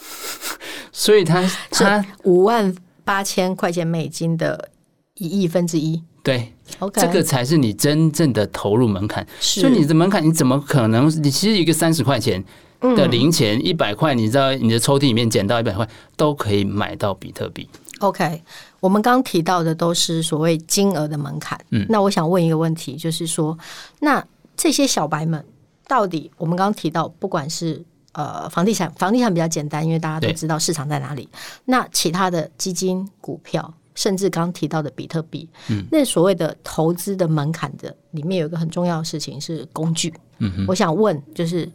[0.90, 2.74] 所以它它五万
[3.04, 4.70] 八千块钱美金的
[5.16, 6.02] 一亿分之一。
[6.22, 7.00] 对，Okay.
[7.00, 9.26] 这个才是你真正的投入门槛。
[9.40, 11.08] 所以你的门槛，你怎么可能？
[11.22, 12.44] 你其实一个三十块钱
[12.80, 17.68] 的零钱，一百块，你知道你的抽屉里面捡到一百块，都可以买到比特币。
[18.00, 18.42] OK，
[18.80, 21.58] 我们刚提到的都是所谓金额的门槛。
[21.70, 23.58] 嗯，那我想问一个问题，就是说，
[24.00, 24.22] 那
[24.56, 25.42] 这些小白们
[25.88, 31.28] 到底，我们刚刚提到，不管是呃房地产，房地产比较简单，因为大家都知道市场在哪里。
[31.64, 33.72] 那其他的基金、股票。
[33.94, 40.12] 甚至刚提到的比特币，嗯，那所谓的投资的门槛的里面有一个很重要的事情是工具。
[40.38, 41.70] 嗯哼，我想问，就是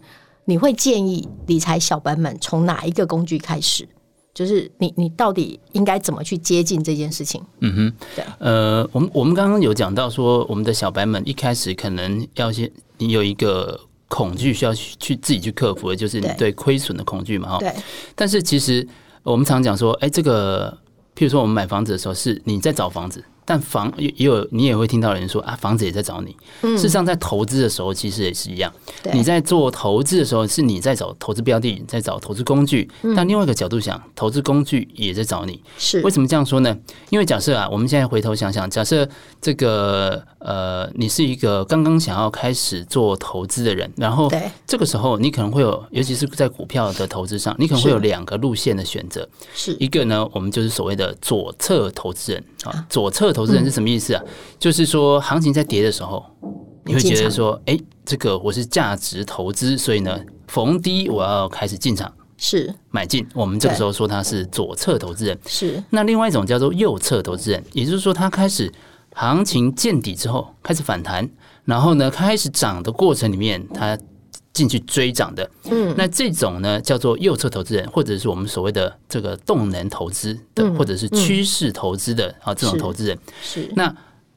[0.45, 3.87] 你会建议理财小白们从哪一个工具开始？
[4.33, 7.41] 就是你你到底应该怎么去接近这件事情？
[7.59, 17.57] 嗯哼，对，呃，我们我们刚刚有讲到说，我们的小白们一开始可能要先你有一个恐惧需要去去自己去克服的，就是你对亏损的恐惧嘛，哈。
[17.59, 17.73] 对。
[18.15, 18.85] 但是其实
[19.23, 20.77] 我们常讲说，哎，这个。
[21.15, 23.23] 譬如说，我们买房子的时候，是你在找房子。
[23.45, 26.35] 但房也也有，你也会听到人说啊，房子也在找你。
[26.63, 28.73] 嗯，事实上，在投资的时候，其实也是一样。
[29.13, 32.89] 你在做投资的时候，是你在找投资标的，在找投资工具。
[33.15, 35.61] 但另外一个角度想，投资工具也在找你。
[35.77, 36.75] 是为什么这样说呢？
[37.11, 39.07] 因为假设啊，我们现在回头想想，假设
[39.39, 44.27] 这个呃，你是一个刚刚想要开始做投资的人，然后
[44.65, 49.27] 这个时候你可能会有，尤其是在股票的投资上，你可能会有两个路线的选择。
[49.53, 53.34] 是一个呢，我们就是所谓的左侧投资人啊，左侧。
[53.35, 54.21] 投资人是什么意思啊？
[54.25, 56.25] 嗯、就是说，行情在跌的时候，
[56.85, 63.27] 你会觉得说，哎，这个我是价值投资，所以呢，逢低我要开始进场，是买进。
[63.35, 65.37] 我们这个时候说他是左侧投资人。
[65.45, 68.71] 是那另外一种叫做右侧投资人，也就是说，他开始
[69.13, 71.29] 行情见底之后开始反弹，
[71.65, 73.97] 然后呢，开始涨的过程里面，他。
[74.55, 83.19] 进去追涨的，嗯，那这种呢叫做右侧投资人，或者是我们所谓的这个动能投资的，或者是趋势投资的啊，这种投资人。
[83.43, 83.69] 是。
[83.75, 83.93] 那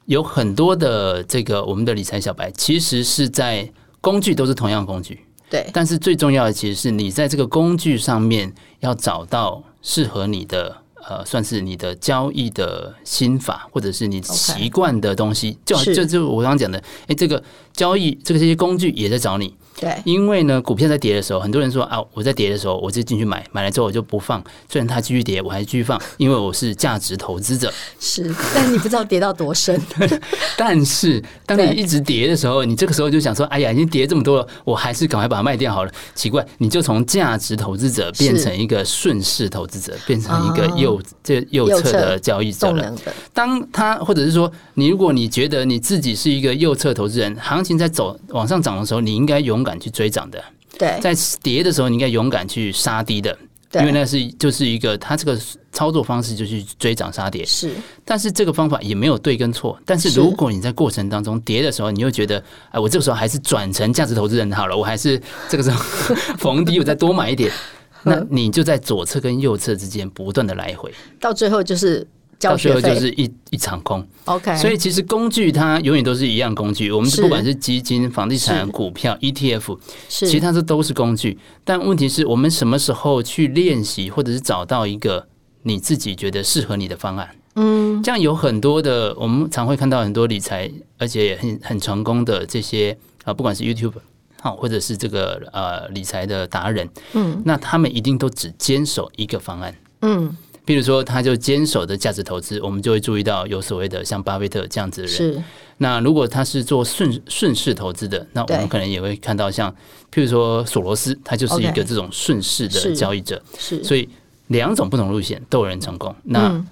[0.07, 5.69] 有很多的这个我们的理财小白，其实是在工具都是同样工具，对。
[5.73, 10.75] 但是最重要的其实是你在这个工具上面要找到适合你的
[11.07, 15.57] 呃，算是你的交易的心法，或者是你习惯的东西。
[15.65, 16.77] 就就就我刚刚讲的，
[17.07, 19.55] 哎，这个交易这个这些工具也在找你。
[19.79, 27.73] 对，因为呢，股票在跌的时候，很多人说啊，我在跌的时候，我就进去买，买了之后我就不放，虽然它继续跌，我还继续放，因为我是价值投资者。
[27.99, 29.81] 是，但你不知道跌到多深。
[30.57, 35.91] 但是当你一直跌的时候，你这个时候就想说，哎呀，已经跌这么多了，我还是赶快把它卖掉好了。
[36.13, 42.93] 奇怪，你就从价值投资者变成一个顺势投资者，变成一个右这右侧的交易者了。
[43.33, 50.41] 当他或者是说，你如果你觉得你自己是一个右侧投资人，行情在走往上涨的时候，你应该勇敢去追涨的。
[50.77, 53.37] 对，在跌的时候，你应该勇敢去杀低的。
[53.73, 55.39] 因为那是就是一个他这个
[55.71, 57.45] 操作方式，就去追涨杀跌。
[57.45, 57.71] 是，
[58.03, 59.79] 但是这个方法也没有对跟错。
[59.85, 65.79] 但是如果你在过程当中跌的时候，你又觉得，哎，我这个时候还是转成价值投资人好了，我还是这个时候
[66.39, 67.51] 逢低我再多买一点，
[68.01, 72.07] 那你就在左侧跟右侧之间不断的来回，到最后就是。
[72.39, 74.55] 到最后就是一一场空，OK。
[74.55, 76.89] 所以其实工具它永远都是一样工具。
[76.91, 81.37] 我们不管是基金、房地产、股票、ETF，其实它这都是工具。
[81.65, 85.27] 但问题是我们什么时候去练习，或者是找到一个
[85.63, 87.29] 你自己觉得适合你的方案？
[87.55, 93.95] 嗯，这样有很多的，我们常会看到很多理财，而且也很很成功的这些啊，不管是 YouTube
[94.41, 100.33] 好，或者是这个呃理财的达人，嗯，那他们一定都只坚守一个方案，嗯。
[100.69, 105.15] 比如说，他就坚守的价值投资，我们就会注意到有所谓的像巴菲特这样子的人。
[105.15, 105.43] 是。
[105.77, 109.71] 那如果他是做顺顺势投资的，那我们可能也会看到像，
[110.13, 113.41] 譬如说索罗斯，他就是一个这种顺势的交易者。
[113.57, 113.83] 是。
[113.83, 114.07] 所以
[114.49, 116.15] 两种不同路线都有人成功。
[116.25, 116.63] 那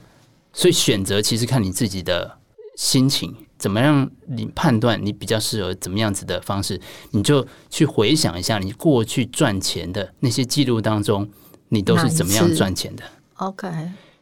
[0.53, 2.37] 所以选择其实看你自己的
[2.75, 6.79] 心情怎么样，你判断你比较适合怎么样子的方式，
[7.09, 11.27] 你就去回想一下你过去赚钱的那些记录当中，
[11.69, 13.03] 你都是怎么样赚钱的。
[13.37, 13.67] OK，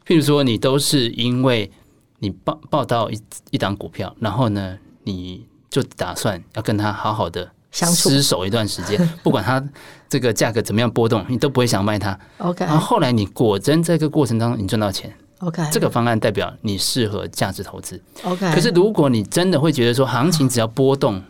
[0.06, 1.72] 譬如说，你都是因为
[2.20, 3.20] 你报报到一
[3.52, 9.64] 一档股票，然后呢，你就打算要跟他好好的厮守一段时间， 不管他
[10.10, 12.18] 这个价格怎么样波动，你都不会想卖它。
[12.40, 15.14] OK，然后后来你果真在这个过程当中你赚到钱。
[15.40, 18.02] OK，这个方案代表你适合价值投资。
[18.24, 21.22] OK，可是如果你真的会觉得说行情只要波动，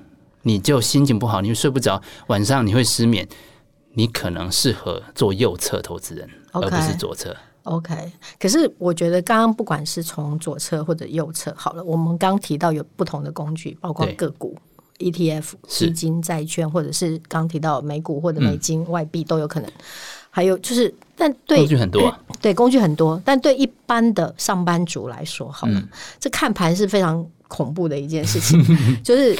[0.43, 3.27] 你就心情不好，你就睡不着，晚上你会失眠，
[3.93, 7.35] 你可能适合做右侧投资人，而不是左侧。
[7.65, 14.55] OK，可是我觉得刚刚不管是从左侧或者右侧，好了，我们刚提到有不同的工具，包括个股、
[14.99, 19.71] ETF、基金、债券，或者是刚提到美股或者美金、外币都有可能。
[20.29, 25.81] 还有就是，但对工具很多，对工具很多，但对一般的上班族来说，好了，
[26.19, 28.61] 这看盘是非常恐怖的一件事情，
[29.01, 29.37] 就是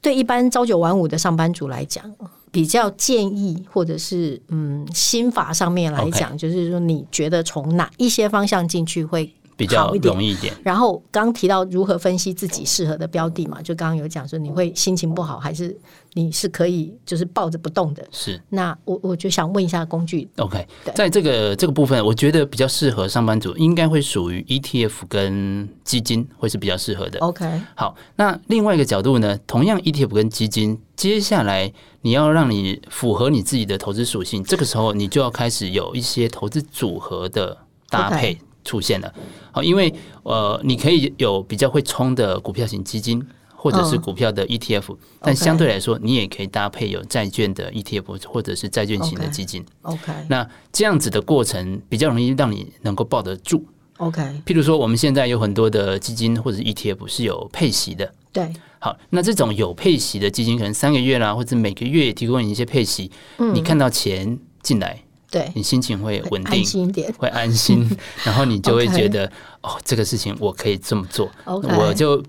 [0.00, 2.10] 对一般朝九晚五的上班族来讲。
[2.52, 6.38] 比较建议，或者是嗯，心法上面来讲，Okay.
[6.38, 10.54] 就是说，你觉得从哪一些方向进去会比较容易一点？
[10.62, 15.76] 然后刚提到如何分析自己适合的标的嘛，就刚刚有讲说，你会心情不好，还是
[16.14, 18.06] 你是可以就是抱着不动的？
[18.10, 18.40] 是。
[18.48, 20.28] 那我我就想问一下工具。
[20.36, 27.18] OK，在这个这个部分，我觉得比较适合上班族，应该会属于 ETF 跟基金会是比较适合的。
[27.20, 31.72] OK，好，那另外一个角度呢，同样 ETF 跟基金，接下来。
[32.04, 37.56] 你要让你符合你自己的投资属性，这个时候你就要开始有一些投资组合的
[37.88, 38.36] 搭配
[38.72, 39.14] 出现了。
[39.50, 43.22] 好，因为呃，你可以有比较会冲的股票型基金，
[43.54, 49.62] 或者是股票的 ETF，但相对来说，你也可以搭配有债券的 ETF 或者是债券型的基金。
[49.82, 53.62] OK，那这样子的过程比较容易让你能够抱得住。
[53.98, 58.10] OK，譬如说我们现在有很多的基金或者 ETF 是有配息的。
[58.32, 58.50] 对。
[58.78, 67.88] 好，那这种有配息的基金，可能三个月啦，或者每个月提供你一些配息，嗯、你看到钱进来，对，你心情会稳定，安心一点，会安心，
[68.22, 69.26] 然后你就会觉得，
[69.62, 72.22] 哦，这个事情我可以这么做我就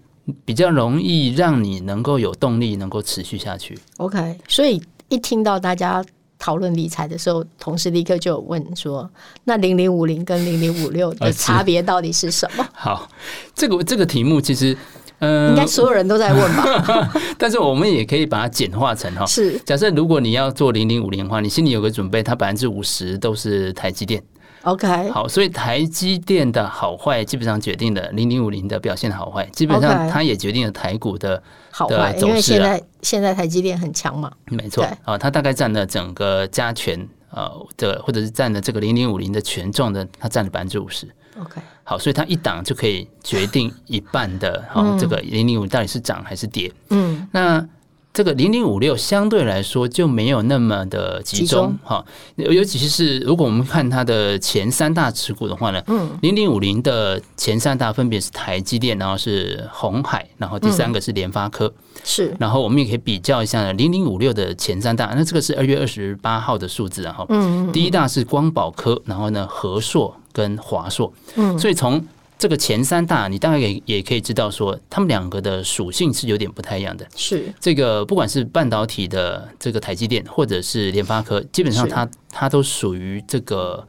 [0.45, 3.77] 比较容易让你能够有动力，能够持续下去。
[3.97, 6.01] OK，所以一听到大家
[6.39, 9.11] 讨论理财的时候，同事立刻就有问说，
[9.43, 12.65] 那零零五零跟零零五六的差别到底是什么？
[12.73, 13.09] 好，
[13.53, 14.77] 这个这个题目其实。
[15.23, 17.09] 嗯，应该所有人都在问吧？
[17.39, 24.21] 但是我们也可以把它简化成哈，是假设如果你要做零零五零的话，你心里有个准备，它百分之五十都是台积电。
[24.63, 34.31] OK，好，所以台积电的好坏基本上决定了零零五零的表现好坏，基本上它也决定了台股的好坏，因为现在现在台积电很强嘛。
[34.45, 41.07] 没错啊，它大概占了整个加权呃的，或者是占了这个零零五零的权重的，它占了百分之五十。
[41.39, 46.71] OK，好，所以它一档就可以决定一半的，好，这个零零五到底是涨还是跌。
[46.89, 47.67] 嗯，那
[48.13, 61.73] 这个零零五六相对来说就没有那么的集中哈，尤其是如果我们看它的前三大持股的话呢，嗯，零零五零的前三大分别是台积电，然后是红海，然后第三个是联发科，
[62.03, 71.99] 是，然后我们也可以比较一下呢，零零五六的前三大，那这个是二月二十八号的数字，然后，嗯，第一大是光宝科，然后呢和硕跟华硕，嗯，所以从
[72.37, 77.07] 这个前三大，你大概也也可以知道说，他们两个的属性是有点不太一样的。
[77.15, 83.87] 是这个，不管是半导体的这个台积电，或者是联发科，基本上它它都属于这个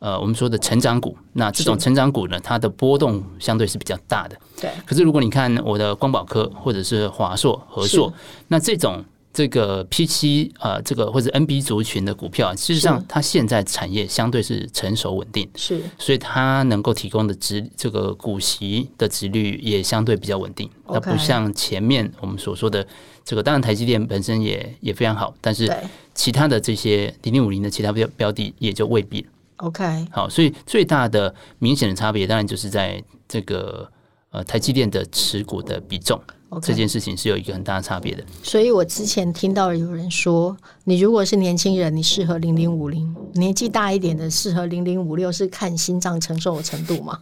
[0.00, 1.16] 呃我们说的成长股。
[1.32, 4.36] 那这种成长股呢，它的波动相对是比较大的。
[4.60, 4.70] 对。
[4.84, 8.12] 可是如果你看我的光宝科，或者是华硕、和硕，
[8.48, 9.04] 那这种。
[9.34, 20.70] 这个 P 七啊，这个或者 NB 族群的股票，事实上它现在产业相对是成熟稳定，是，所以它能够提供的值这个股息的值率也相对比较稳定。
[20.86, 22.86] 那不像前面我们所说的
[23.24, 25.68] 这个，当然台积电本身也也非常好，但是
[26.14, 29.28] 其他的这些零零五零的其他标标的也就未必了。
[29.56, 33.90] OK，好，所以最大的明显的差别，当然就是在这个
[34.30, 36.20] 呃台积电的持股的比重。
[36.60, 47.18] 这件事情是有一个很大的差别的，所以我之前听到有人说，你如果是年轻人，你适合零零五零；年纪大一点的适合零零五六，是看心脏承受的程度吗？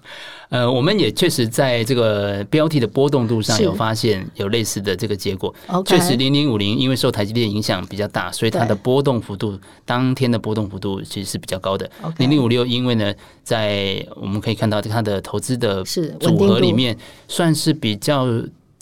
[0.48, 5.54] 呃，我们也确实在这个标题的波动度上有发现有类似的这个结果。
[5.86, 11.90] 确实，零零五零因为受台积电影响比较大，所以它的波动幅度，当天的波动幅度其实是比较高的。
[12.18, 16.96] 零零五六因为呢，在我们可以看到它的投资的组合里面，
[17.28, 18.26] 算是比较。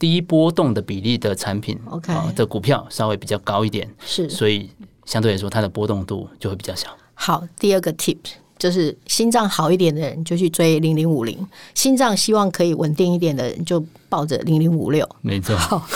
[0.00, 4.70] 低波动的比例的产品，OK 的股票稍微比较高一点，是，所以
[5.04, 6.88] 相对来说它的波动度就会比较小。
[7.12, 8.16] 好，第二个 tip
[8.58, 15.06] 就是心脏好一点的人就去追零零五零，心脏希望可以稳定一点的人就抱着零零五六。
[15.20, 15.54] 没错。
[15.54, 15.86] 好，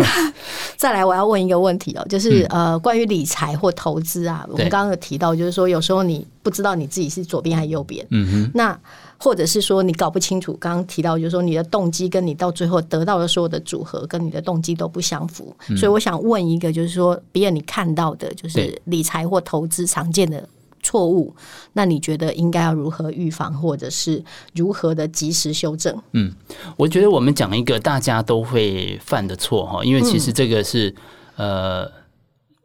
[0.76, 8.78] 再来我要问一个问题哦，就是呃，关于理财或投资啊，我们刚刚有提到，就是说有时候你不知道你自己是左边还是右边，嗯哼，那。
[9.18, 20.46] 或者是说你搞不清楚，刚刚提到就是说你的动机跟你到最后得到的所有的组合跟你的动机都不相符，嗯，所以我想问一个，就是说，比尔你看到的就是理财或投资常见的
[20.82, 21.34] 错误，
[21.72, 24.22] 那你觉得应该要如何预防，或者是
[24.54, 25.98] 如何的及时修正？
[26.12, 26.32] 嗯，
[26.76, 30.90] 我觉得我们讲一个大家都会犯的错哈，因为其实这个是、
[31.36, 31.92] 嗯、呃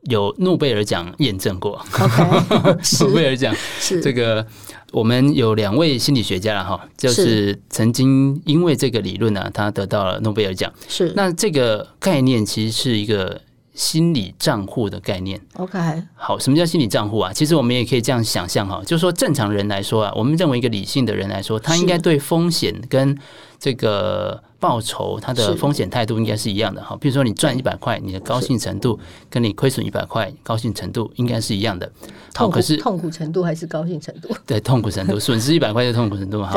[0.01, 1.81] 有诺贝尔奖验证过。
[2.99, 4.01] 诺贝尔奖是。
[4.01, 4.45] 这个。
[4.91, 10.71] 我们有两位心理学家了哈，就是曾经因为这个理论呢，他得到了诺贝尔奖。
[10.87, 13.41] 是，那这个概念其实是一个
[13.73, 15.39] 心理账户的概念。
[15.53, 15.79] OK，
[16.15, 17.31] 好，什么叫心理账户啊？
[17.33, 23.17] 其实我们也可以这样想象哈，就是说正常人来说啊，我们认为一个理性的人来说，他应该对风险跟
[23.59, 24.41] 这个。
[24.61, 31.91] 报酬他的风险态度应该是一样的哈，比如说你赚一百块，你的高兴程度跟你亏损一百块高兴程度应该是一样的。
[32.35, 34.29] 好，可是痛苦程度还是高兴程度？
[34.45, 36.55] 对，痛苦程度，损失一百块的痛苦程度哈。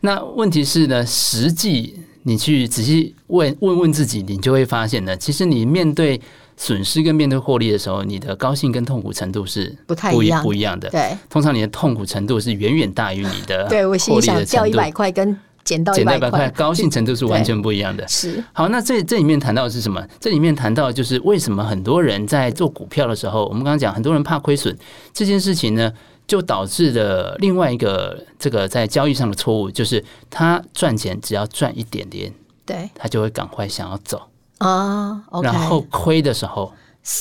[0.00, 6.18] 那问题是呢，实际你去仔细问问问自己，你就会发现呢，其实你面对
[6.62, 10.88] 损失跟面对获利的时候，你的高兴跟痛苦程度是不太一样不一样的。
[10.90, 15.36] 对，通常你的痛苦程度是远远大于你的对我心想掉一百块跟。
[15.64, 18.06] 捡到一百块，高兴程度是完全不一样的。
[18.08, 20.04] 是好，那这这里面谈到的是什么？
[20.18, 24.76] 这里面谈到就是为什么很多人在做股票的时候，我们刚刚讲很多人怕亏损
[25.12, 25.92] 这件事情呢，
[26.26, 32.34] 就导致了另外一个这个在交易上的错误，就是他赚钱只要赚一点点，
[32.66, 34.20] 对，他就会赶快想要走
[34.62, 36.72] 啊，然后亏的时候。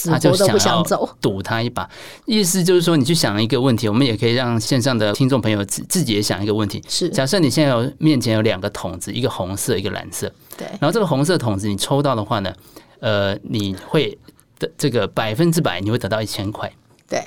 [0.06, 0.84] 他就想要
[1.20, 1.90] 赌他一把，
[2.26, 6.80] 意思就是说，你去想一个问题，我们也可以让线上的听众朋友自自己也想一个问题。
[6.88, 10.32] 是，假设你现在有面前有两个桶子，一个红色，一个蓝色。
[10.56, 10.68] 对。
[10.80, 12.54] 然后这个红色桶子你抽到的话呢，
[13.00, 14.16] 呃，你会
[14.60, 16.72] 的这个百分之百你会得到一千块。
[17.10, 17.20] 对。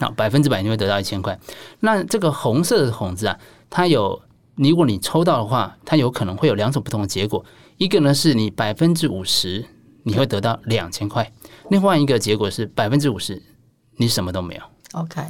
[0.00, 1.38] 好，百分之百你会得到一千块。
[1.78, 3.38] 那这个红色的桶子啊，
[3.70, 4.20] 它有，
[4.56, 7.44] 如果你抽到的话，它有可能会有两种不同的结果。
[7.76, 9.64] 一个呢是你百分之五十
[10.04, 11.32] 你会得到两千块。
[11.70, 13.42] 另外一个结果是百分之五十，
[13.96, 14.62] 你什么都没有。
[14.92, 15.20] OK，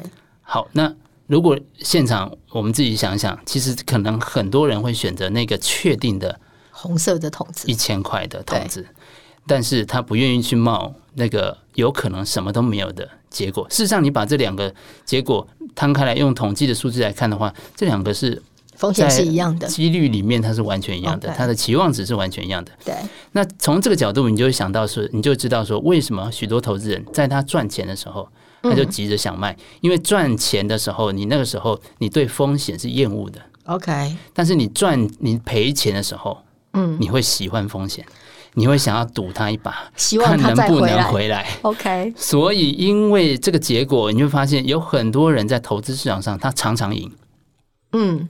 [0.42, 0.94] 好，那
[1.26, 6.38] 如果现场我们自己想想，其实可能很多人会选择那个确定的
[6.70, 8.86] 红色的筒子，一千块的筒子，
[9.46, 13.66] 但是他不愿意去冒那个有可能什么都没有的结果。
[13.70, 14.74] 事实上，你把这两个
[15.06, 18.42] 结果摊开来，用统计的数字来看的话，这两个是。
[18.84, 22.72] 风险是一样的，几率里面它是完全一样的，它的期望值是完全一样的。
[22.84, 22.94] 对，
[23.32, 28.28] 那从这个角度，你就会想到说，你就知道说，为什么许多投资人在他赚钱的时候，
[28.62, 33.40] 他就急着想卖，因为赚钱的时候，你那个时候你对风险是厌恶的。
[33.64, 36.36] OK，但是你赚你赔钱的时候，
[36.74, 38.04] 嗯，你会喜欢风险，
[38.52, 41.48] 你会想要赌他一把，希望他能不能回来。
[41.62, 47.10] OK，所以因为这个结果，你会发现有很多人在投资市场上，他常常赢，
[47.92, 48.28] 嗯，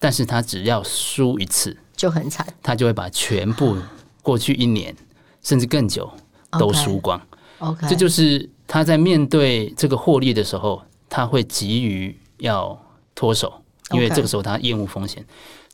[0.00, 3.76] 但是他只要输一次就很惨，他就会把全部
[4.22, 4.96] 过去一年
[5.42, 6.10] 甚至更久
[6.58, 7.20] 都输光。
[7.58, 12.76] OK，这就是他在面对这个获利的时候，他会急于要
[13.14, 15.24] 脱手，因为这个时候他厌恶风险。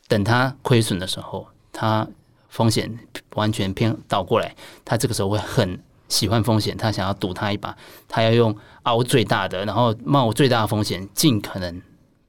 [0.09, 2.07] 等他亏损的时候，他
[2.49, 2.99] 风险
[3.35, 7.75] 完全偏倒过来，他这个时候会很喜欢风险，他想要赌他一把，
[8.07, 11.81] 他要用熬最大的，然后冒最大的风险，尽可能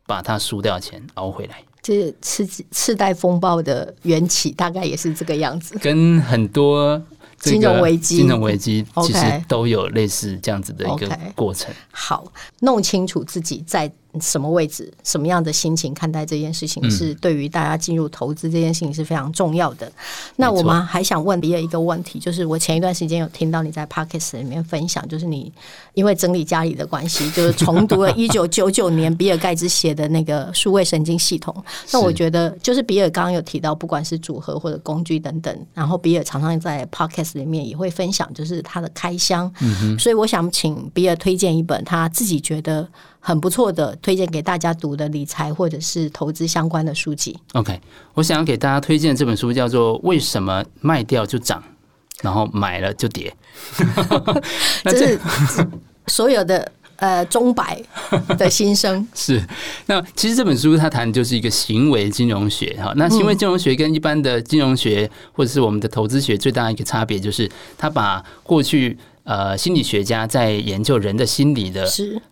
[0.07, 1.65] 把他输掉的钱熬回来。
[1.89, 7.03] 这次次贷风暴的缘起大概也是这个样子，跟很多。
[7.41, 11.73] 金融危机，金融危机其实都有类似这样子的一个过程。
[11.73, 11.77] Okay.
[11.91, 19.87] 好，弄清楚自己在什么位置、什么样的心情看待这件事情，是对于大家进入投资这件事情是非常重要的。
[19.87, 19.93] 嗯、
[20.37, 25.53] 那我们还想问比尔一个问题，就是我前一段时间有听到你在 Podcast 里面分享，就是你
[25.95, 31.55] 因为整理家里的关系， 就是重读了一九九九年比尔盖茨写的那个数位神经系统。
[31.93, 36.85] 那我觉得，就是比尔刚刚有提到，不管是组合或者工具等等，然后比尔常常在
[37.29, 39.53] Podcast 里面也会分享，就是他的开箱。
[39.61, 42.89] 嗯、所以我想请比尔推荐一本他自己觉得
[43.21, 47.37] 很不错的，推荐给大家读的理财或者是投资相关的书籍。
[47.53, 47.81] OK，
[48.15, 51.63] 我想要给大家推荐这本书叫做《为什么卖掉就涨，
[52.23, 53.35] 然后买了就跌》。
[54.85, 55.21] 这是
[56.07, 57.83] 所有的呃钟摆
[58.39, 59.05] 的心声。
[59.15, 59.43] 是，
[59.87, 62.93] 那其实这本书它谈的就是一个行为金融学哈。
[62.97, 68.97] 那行为金融学跟一般的金融学或者是我们的投资学最大的一个差别就是，它把过去。
[69.29, 71.87] 呃，心理学家在研究人的心理的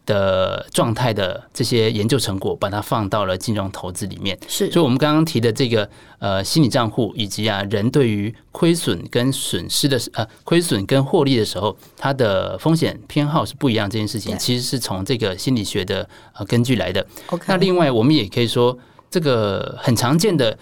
[0.07, 4.39] 的状态的这些研究成果，把它放到了金融投资里面。
[4.49, 5.87] 是，所以我们刚刚提的这个
[6.21, 13.91] 呃心理账户，以及啊人对于亏损跟损失的呃亏损跟获利的时候，它的风险偏好是不一样。
[13.91, 17.07] 这件事情其实是从这个心理学的呃根据来的。
[17.27, 18.75] OK，那另外我们也可以说，
[19.11, 20.59] 这个很常见的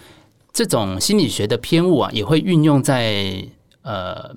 [0.51, 3.41] 这种心理学的偏误啊，也会运用在
[3.83, 4.35] 呃。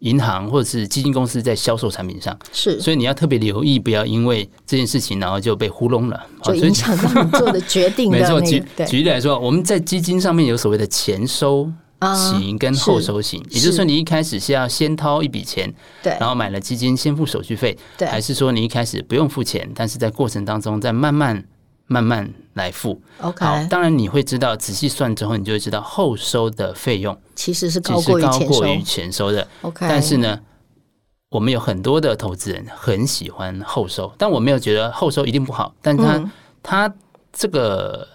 [0.00, 8.40] 银行或者是基金公司在销售产品上，是，所以你要特别留意，不要因为这件事情然后就被糊弄了，就影响到你做的决定的、 那个。
[8.40, 11.72] 没错，举举例来说，我们在基金上面有所谓的前收
[12.14, 15.72] 型跟后收型，也就是说，你一开始是要先掏一笔钱，
[16.02, 21.42] 对，然后买了基金先付手续费，对，还是说你一开始不用付钱，但是在过程当中再慢慢。
[21.88, 23.44] 慢慢来付，OK。
[23.44, 28.18] 好，当然你会知道，仔细算之后，你就会知道后收的费用其实是高过
[28.66, 29.46] 于前收的。
[29.62, 29.86] OK。
[29.88, 30.40] 但是呢，
[31.28, 35.74] 我们有很多的投资人很喜欢后收，但我没有觉得后收一定不好。
[35.80, 36.30] 但他、嗯、
[36.60, 36.92] 他
[37.32, 38.08] 这个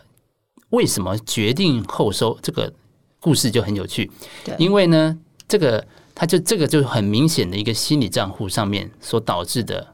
[0.71, 2.37] 为什么决定后收？
[2.41, 2.73] 这个
[3.21, 4.11] 故事就很有趣。
[4.43, 5.17] 对，因为呢，
[5.47, 9.87] 这个他就这个就很明显的一个心理账户上面所导致的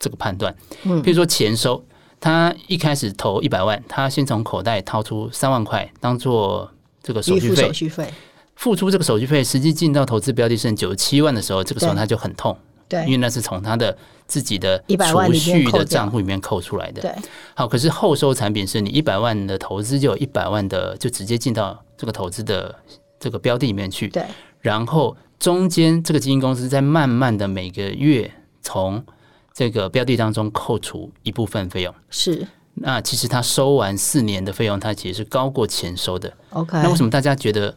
[0.00, 0.52] 这个判断。
[0.82, 1.84] 嗯，比如说前收。
[2.20, 6.70] 他一开始投一百万，他先从口袋掏出三万块当做
[7.02, 8.12] 这个手续费，手续费。
[8.56, 12.54] 付出这个手续费，实际进到投资标的剩九十七万的时候，这个时候他就很痛，
[12.86, 13.96] 对，因为那是从他的
[14.26, 17.10] 自己的储蓄的账户里面扣出来的，对。
[17.54, 22.74] 好，可是后收产品是你一百万的投资就有一百万的就直接进到这个投资的
[23.18, 24.22] 这个标的里面去，对。
[24.60, 29.02] 然后中间这个基金公司在慢慢的每个月从
[29.60, 32.48] 这个标的当中扣除一部分费用，是。
[32.76, 36.32] 那其实他收完四年的费用，他其实是高过前收的。
[36.48, 37.76] OK，那为什么大家觉得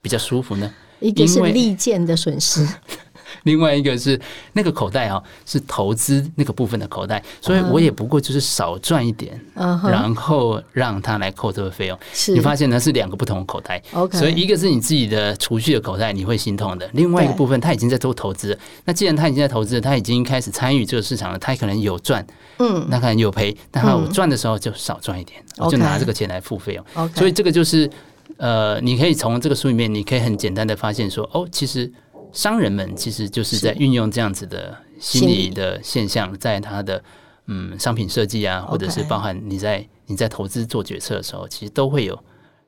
[0.00, 0.74] 比较舒服呢？
[0.98, 2.66] 一个是利剑的损失。
[3.44, 4.20] 另外一个是
[4.52, 11.98] 那个口袋啊，是投资那个部分的口袋，所以我也不过就是少赚一点，然后让他来扣这个费用。
[12.28, 22.26] 你发现呢是两个不同的口袋，OK，所以一个是你自己的储蓄的口袋，你会心痛的；另外一个部分他已经在做投资，那既然他已经在投资，他已经开始参与这个市场了，他可能有赚，
[22.58, 27.10] 嗯，那可能有赔，但他有赚的时候就少赚一点，我就拿这个钱来付费用。
[27.14, 27.90] 所以这个就是
[28.36, 31.92] 呃，你可以从这个书里面，你可以很简单的发现说，哦，其实。
[32.32, 37.02] 商人们其实就是在运用这样子的心理的现象，在他的
[37.46, 42.18] 嗯商品设计啊，或者是包含你在你在投资做决策的时候，其实都会有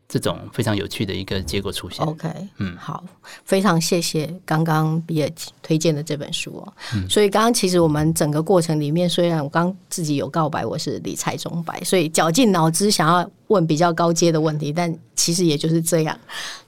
[0.07, 2.05] 这种非常有趣的一个结果出现。
[2.05, 3.03] OK，嗯，好，
[3.45, 5.31] 非常谢谢刚刚比尔
[5.63, 6.73] 推荐的这本书哦。
[7.09, 16.19] 所以刚刚其实我们整个过程里面，虽然我刚自己有告白我是理财中白，所以绞尽脑汁想要问比较高阶的问题，但其实也就是这样。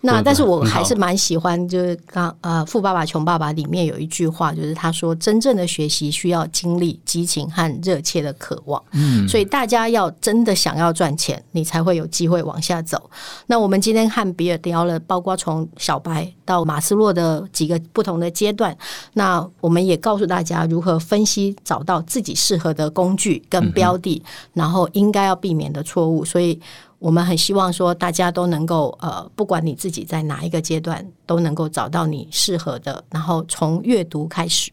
[0.02, 13.10] 那但是我还是蛮喜欢，就是刚呃《富爸爸穷爸爸》里面有一句话，就是他说：“真正的学习需要经历、激情和热切的渴望。”嗯，所以大家要真的想要赚钱，你才会有机会往下走。
[13.46, 18.76] 那我们今天和比尔聊了，包括从小白到马斯洛的几个不同的阶段。
[19.14, 26.24] 那我们也告诉大家如何分析、找到自己适合的工具跟标的，嗯、然后应该要避免的错误。
[26.24, 26.60] 所以。
[26.98, 34.70] 我们很希望说，大家都能够呃，不管你自己在哪一个阶段，都能够找到你适合的，然后从阅读开始，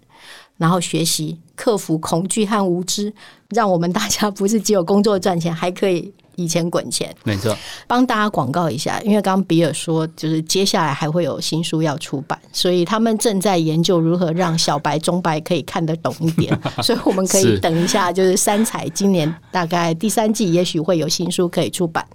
[0.57, 3.13] 然后学习，克服恐惧和无知，
[3.49, 6.13] 让我们大家不是只有工作赚钱，还可以。
[6.35, 7.55] 以前滚钱，没错。
[7.87, 16.57] 帮大家广告一下，因为刚刚比尔说，就是接下来还会有新书要出版，所以他们正在研究如何让小白、中白可以看得懂一点。
[16.81, 22.05] 所以我们可以等一下，就是三彩今年大概第三季，也许会有新书可以出版。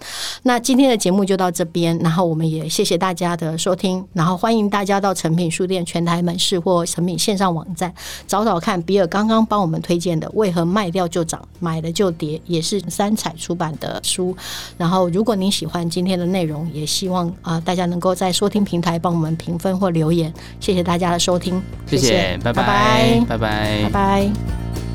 [0.43, 7.93] 那今天的节目就到这边，然后我们也谢谢大家的收听，然后欢迎大家到诚品书店全台门市或诚品线上网站
[8.27, 14.01] 找找看，比尔刚刚帮我们推荐的《为何卖掉就涨，买了就跌》，也是三彩出版的。
[14.09, 14.35] 书，
[14.79, 23.83] 然后如果您喜欢今天的内容，也希望啊、呃、大家能够在收听平台帮我们评分或留言，谢谢大家的收听，谢谢，拜拜，拜拜，拜拜。
[23.85, 24.88] 拜拜。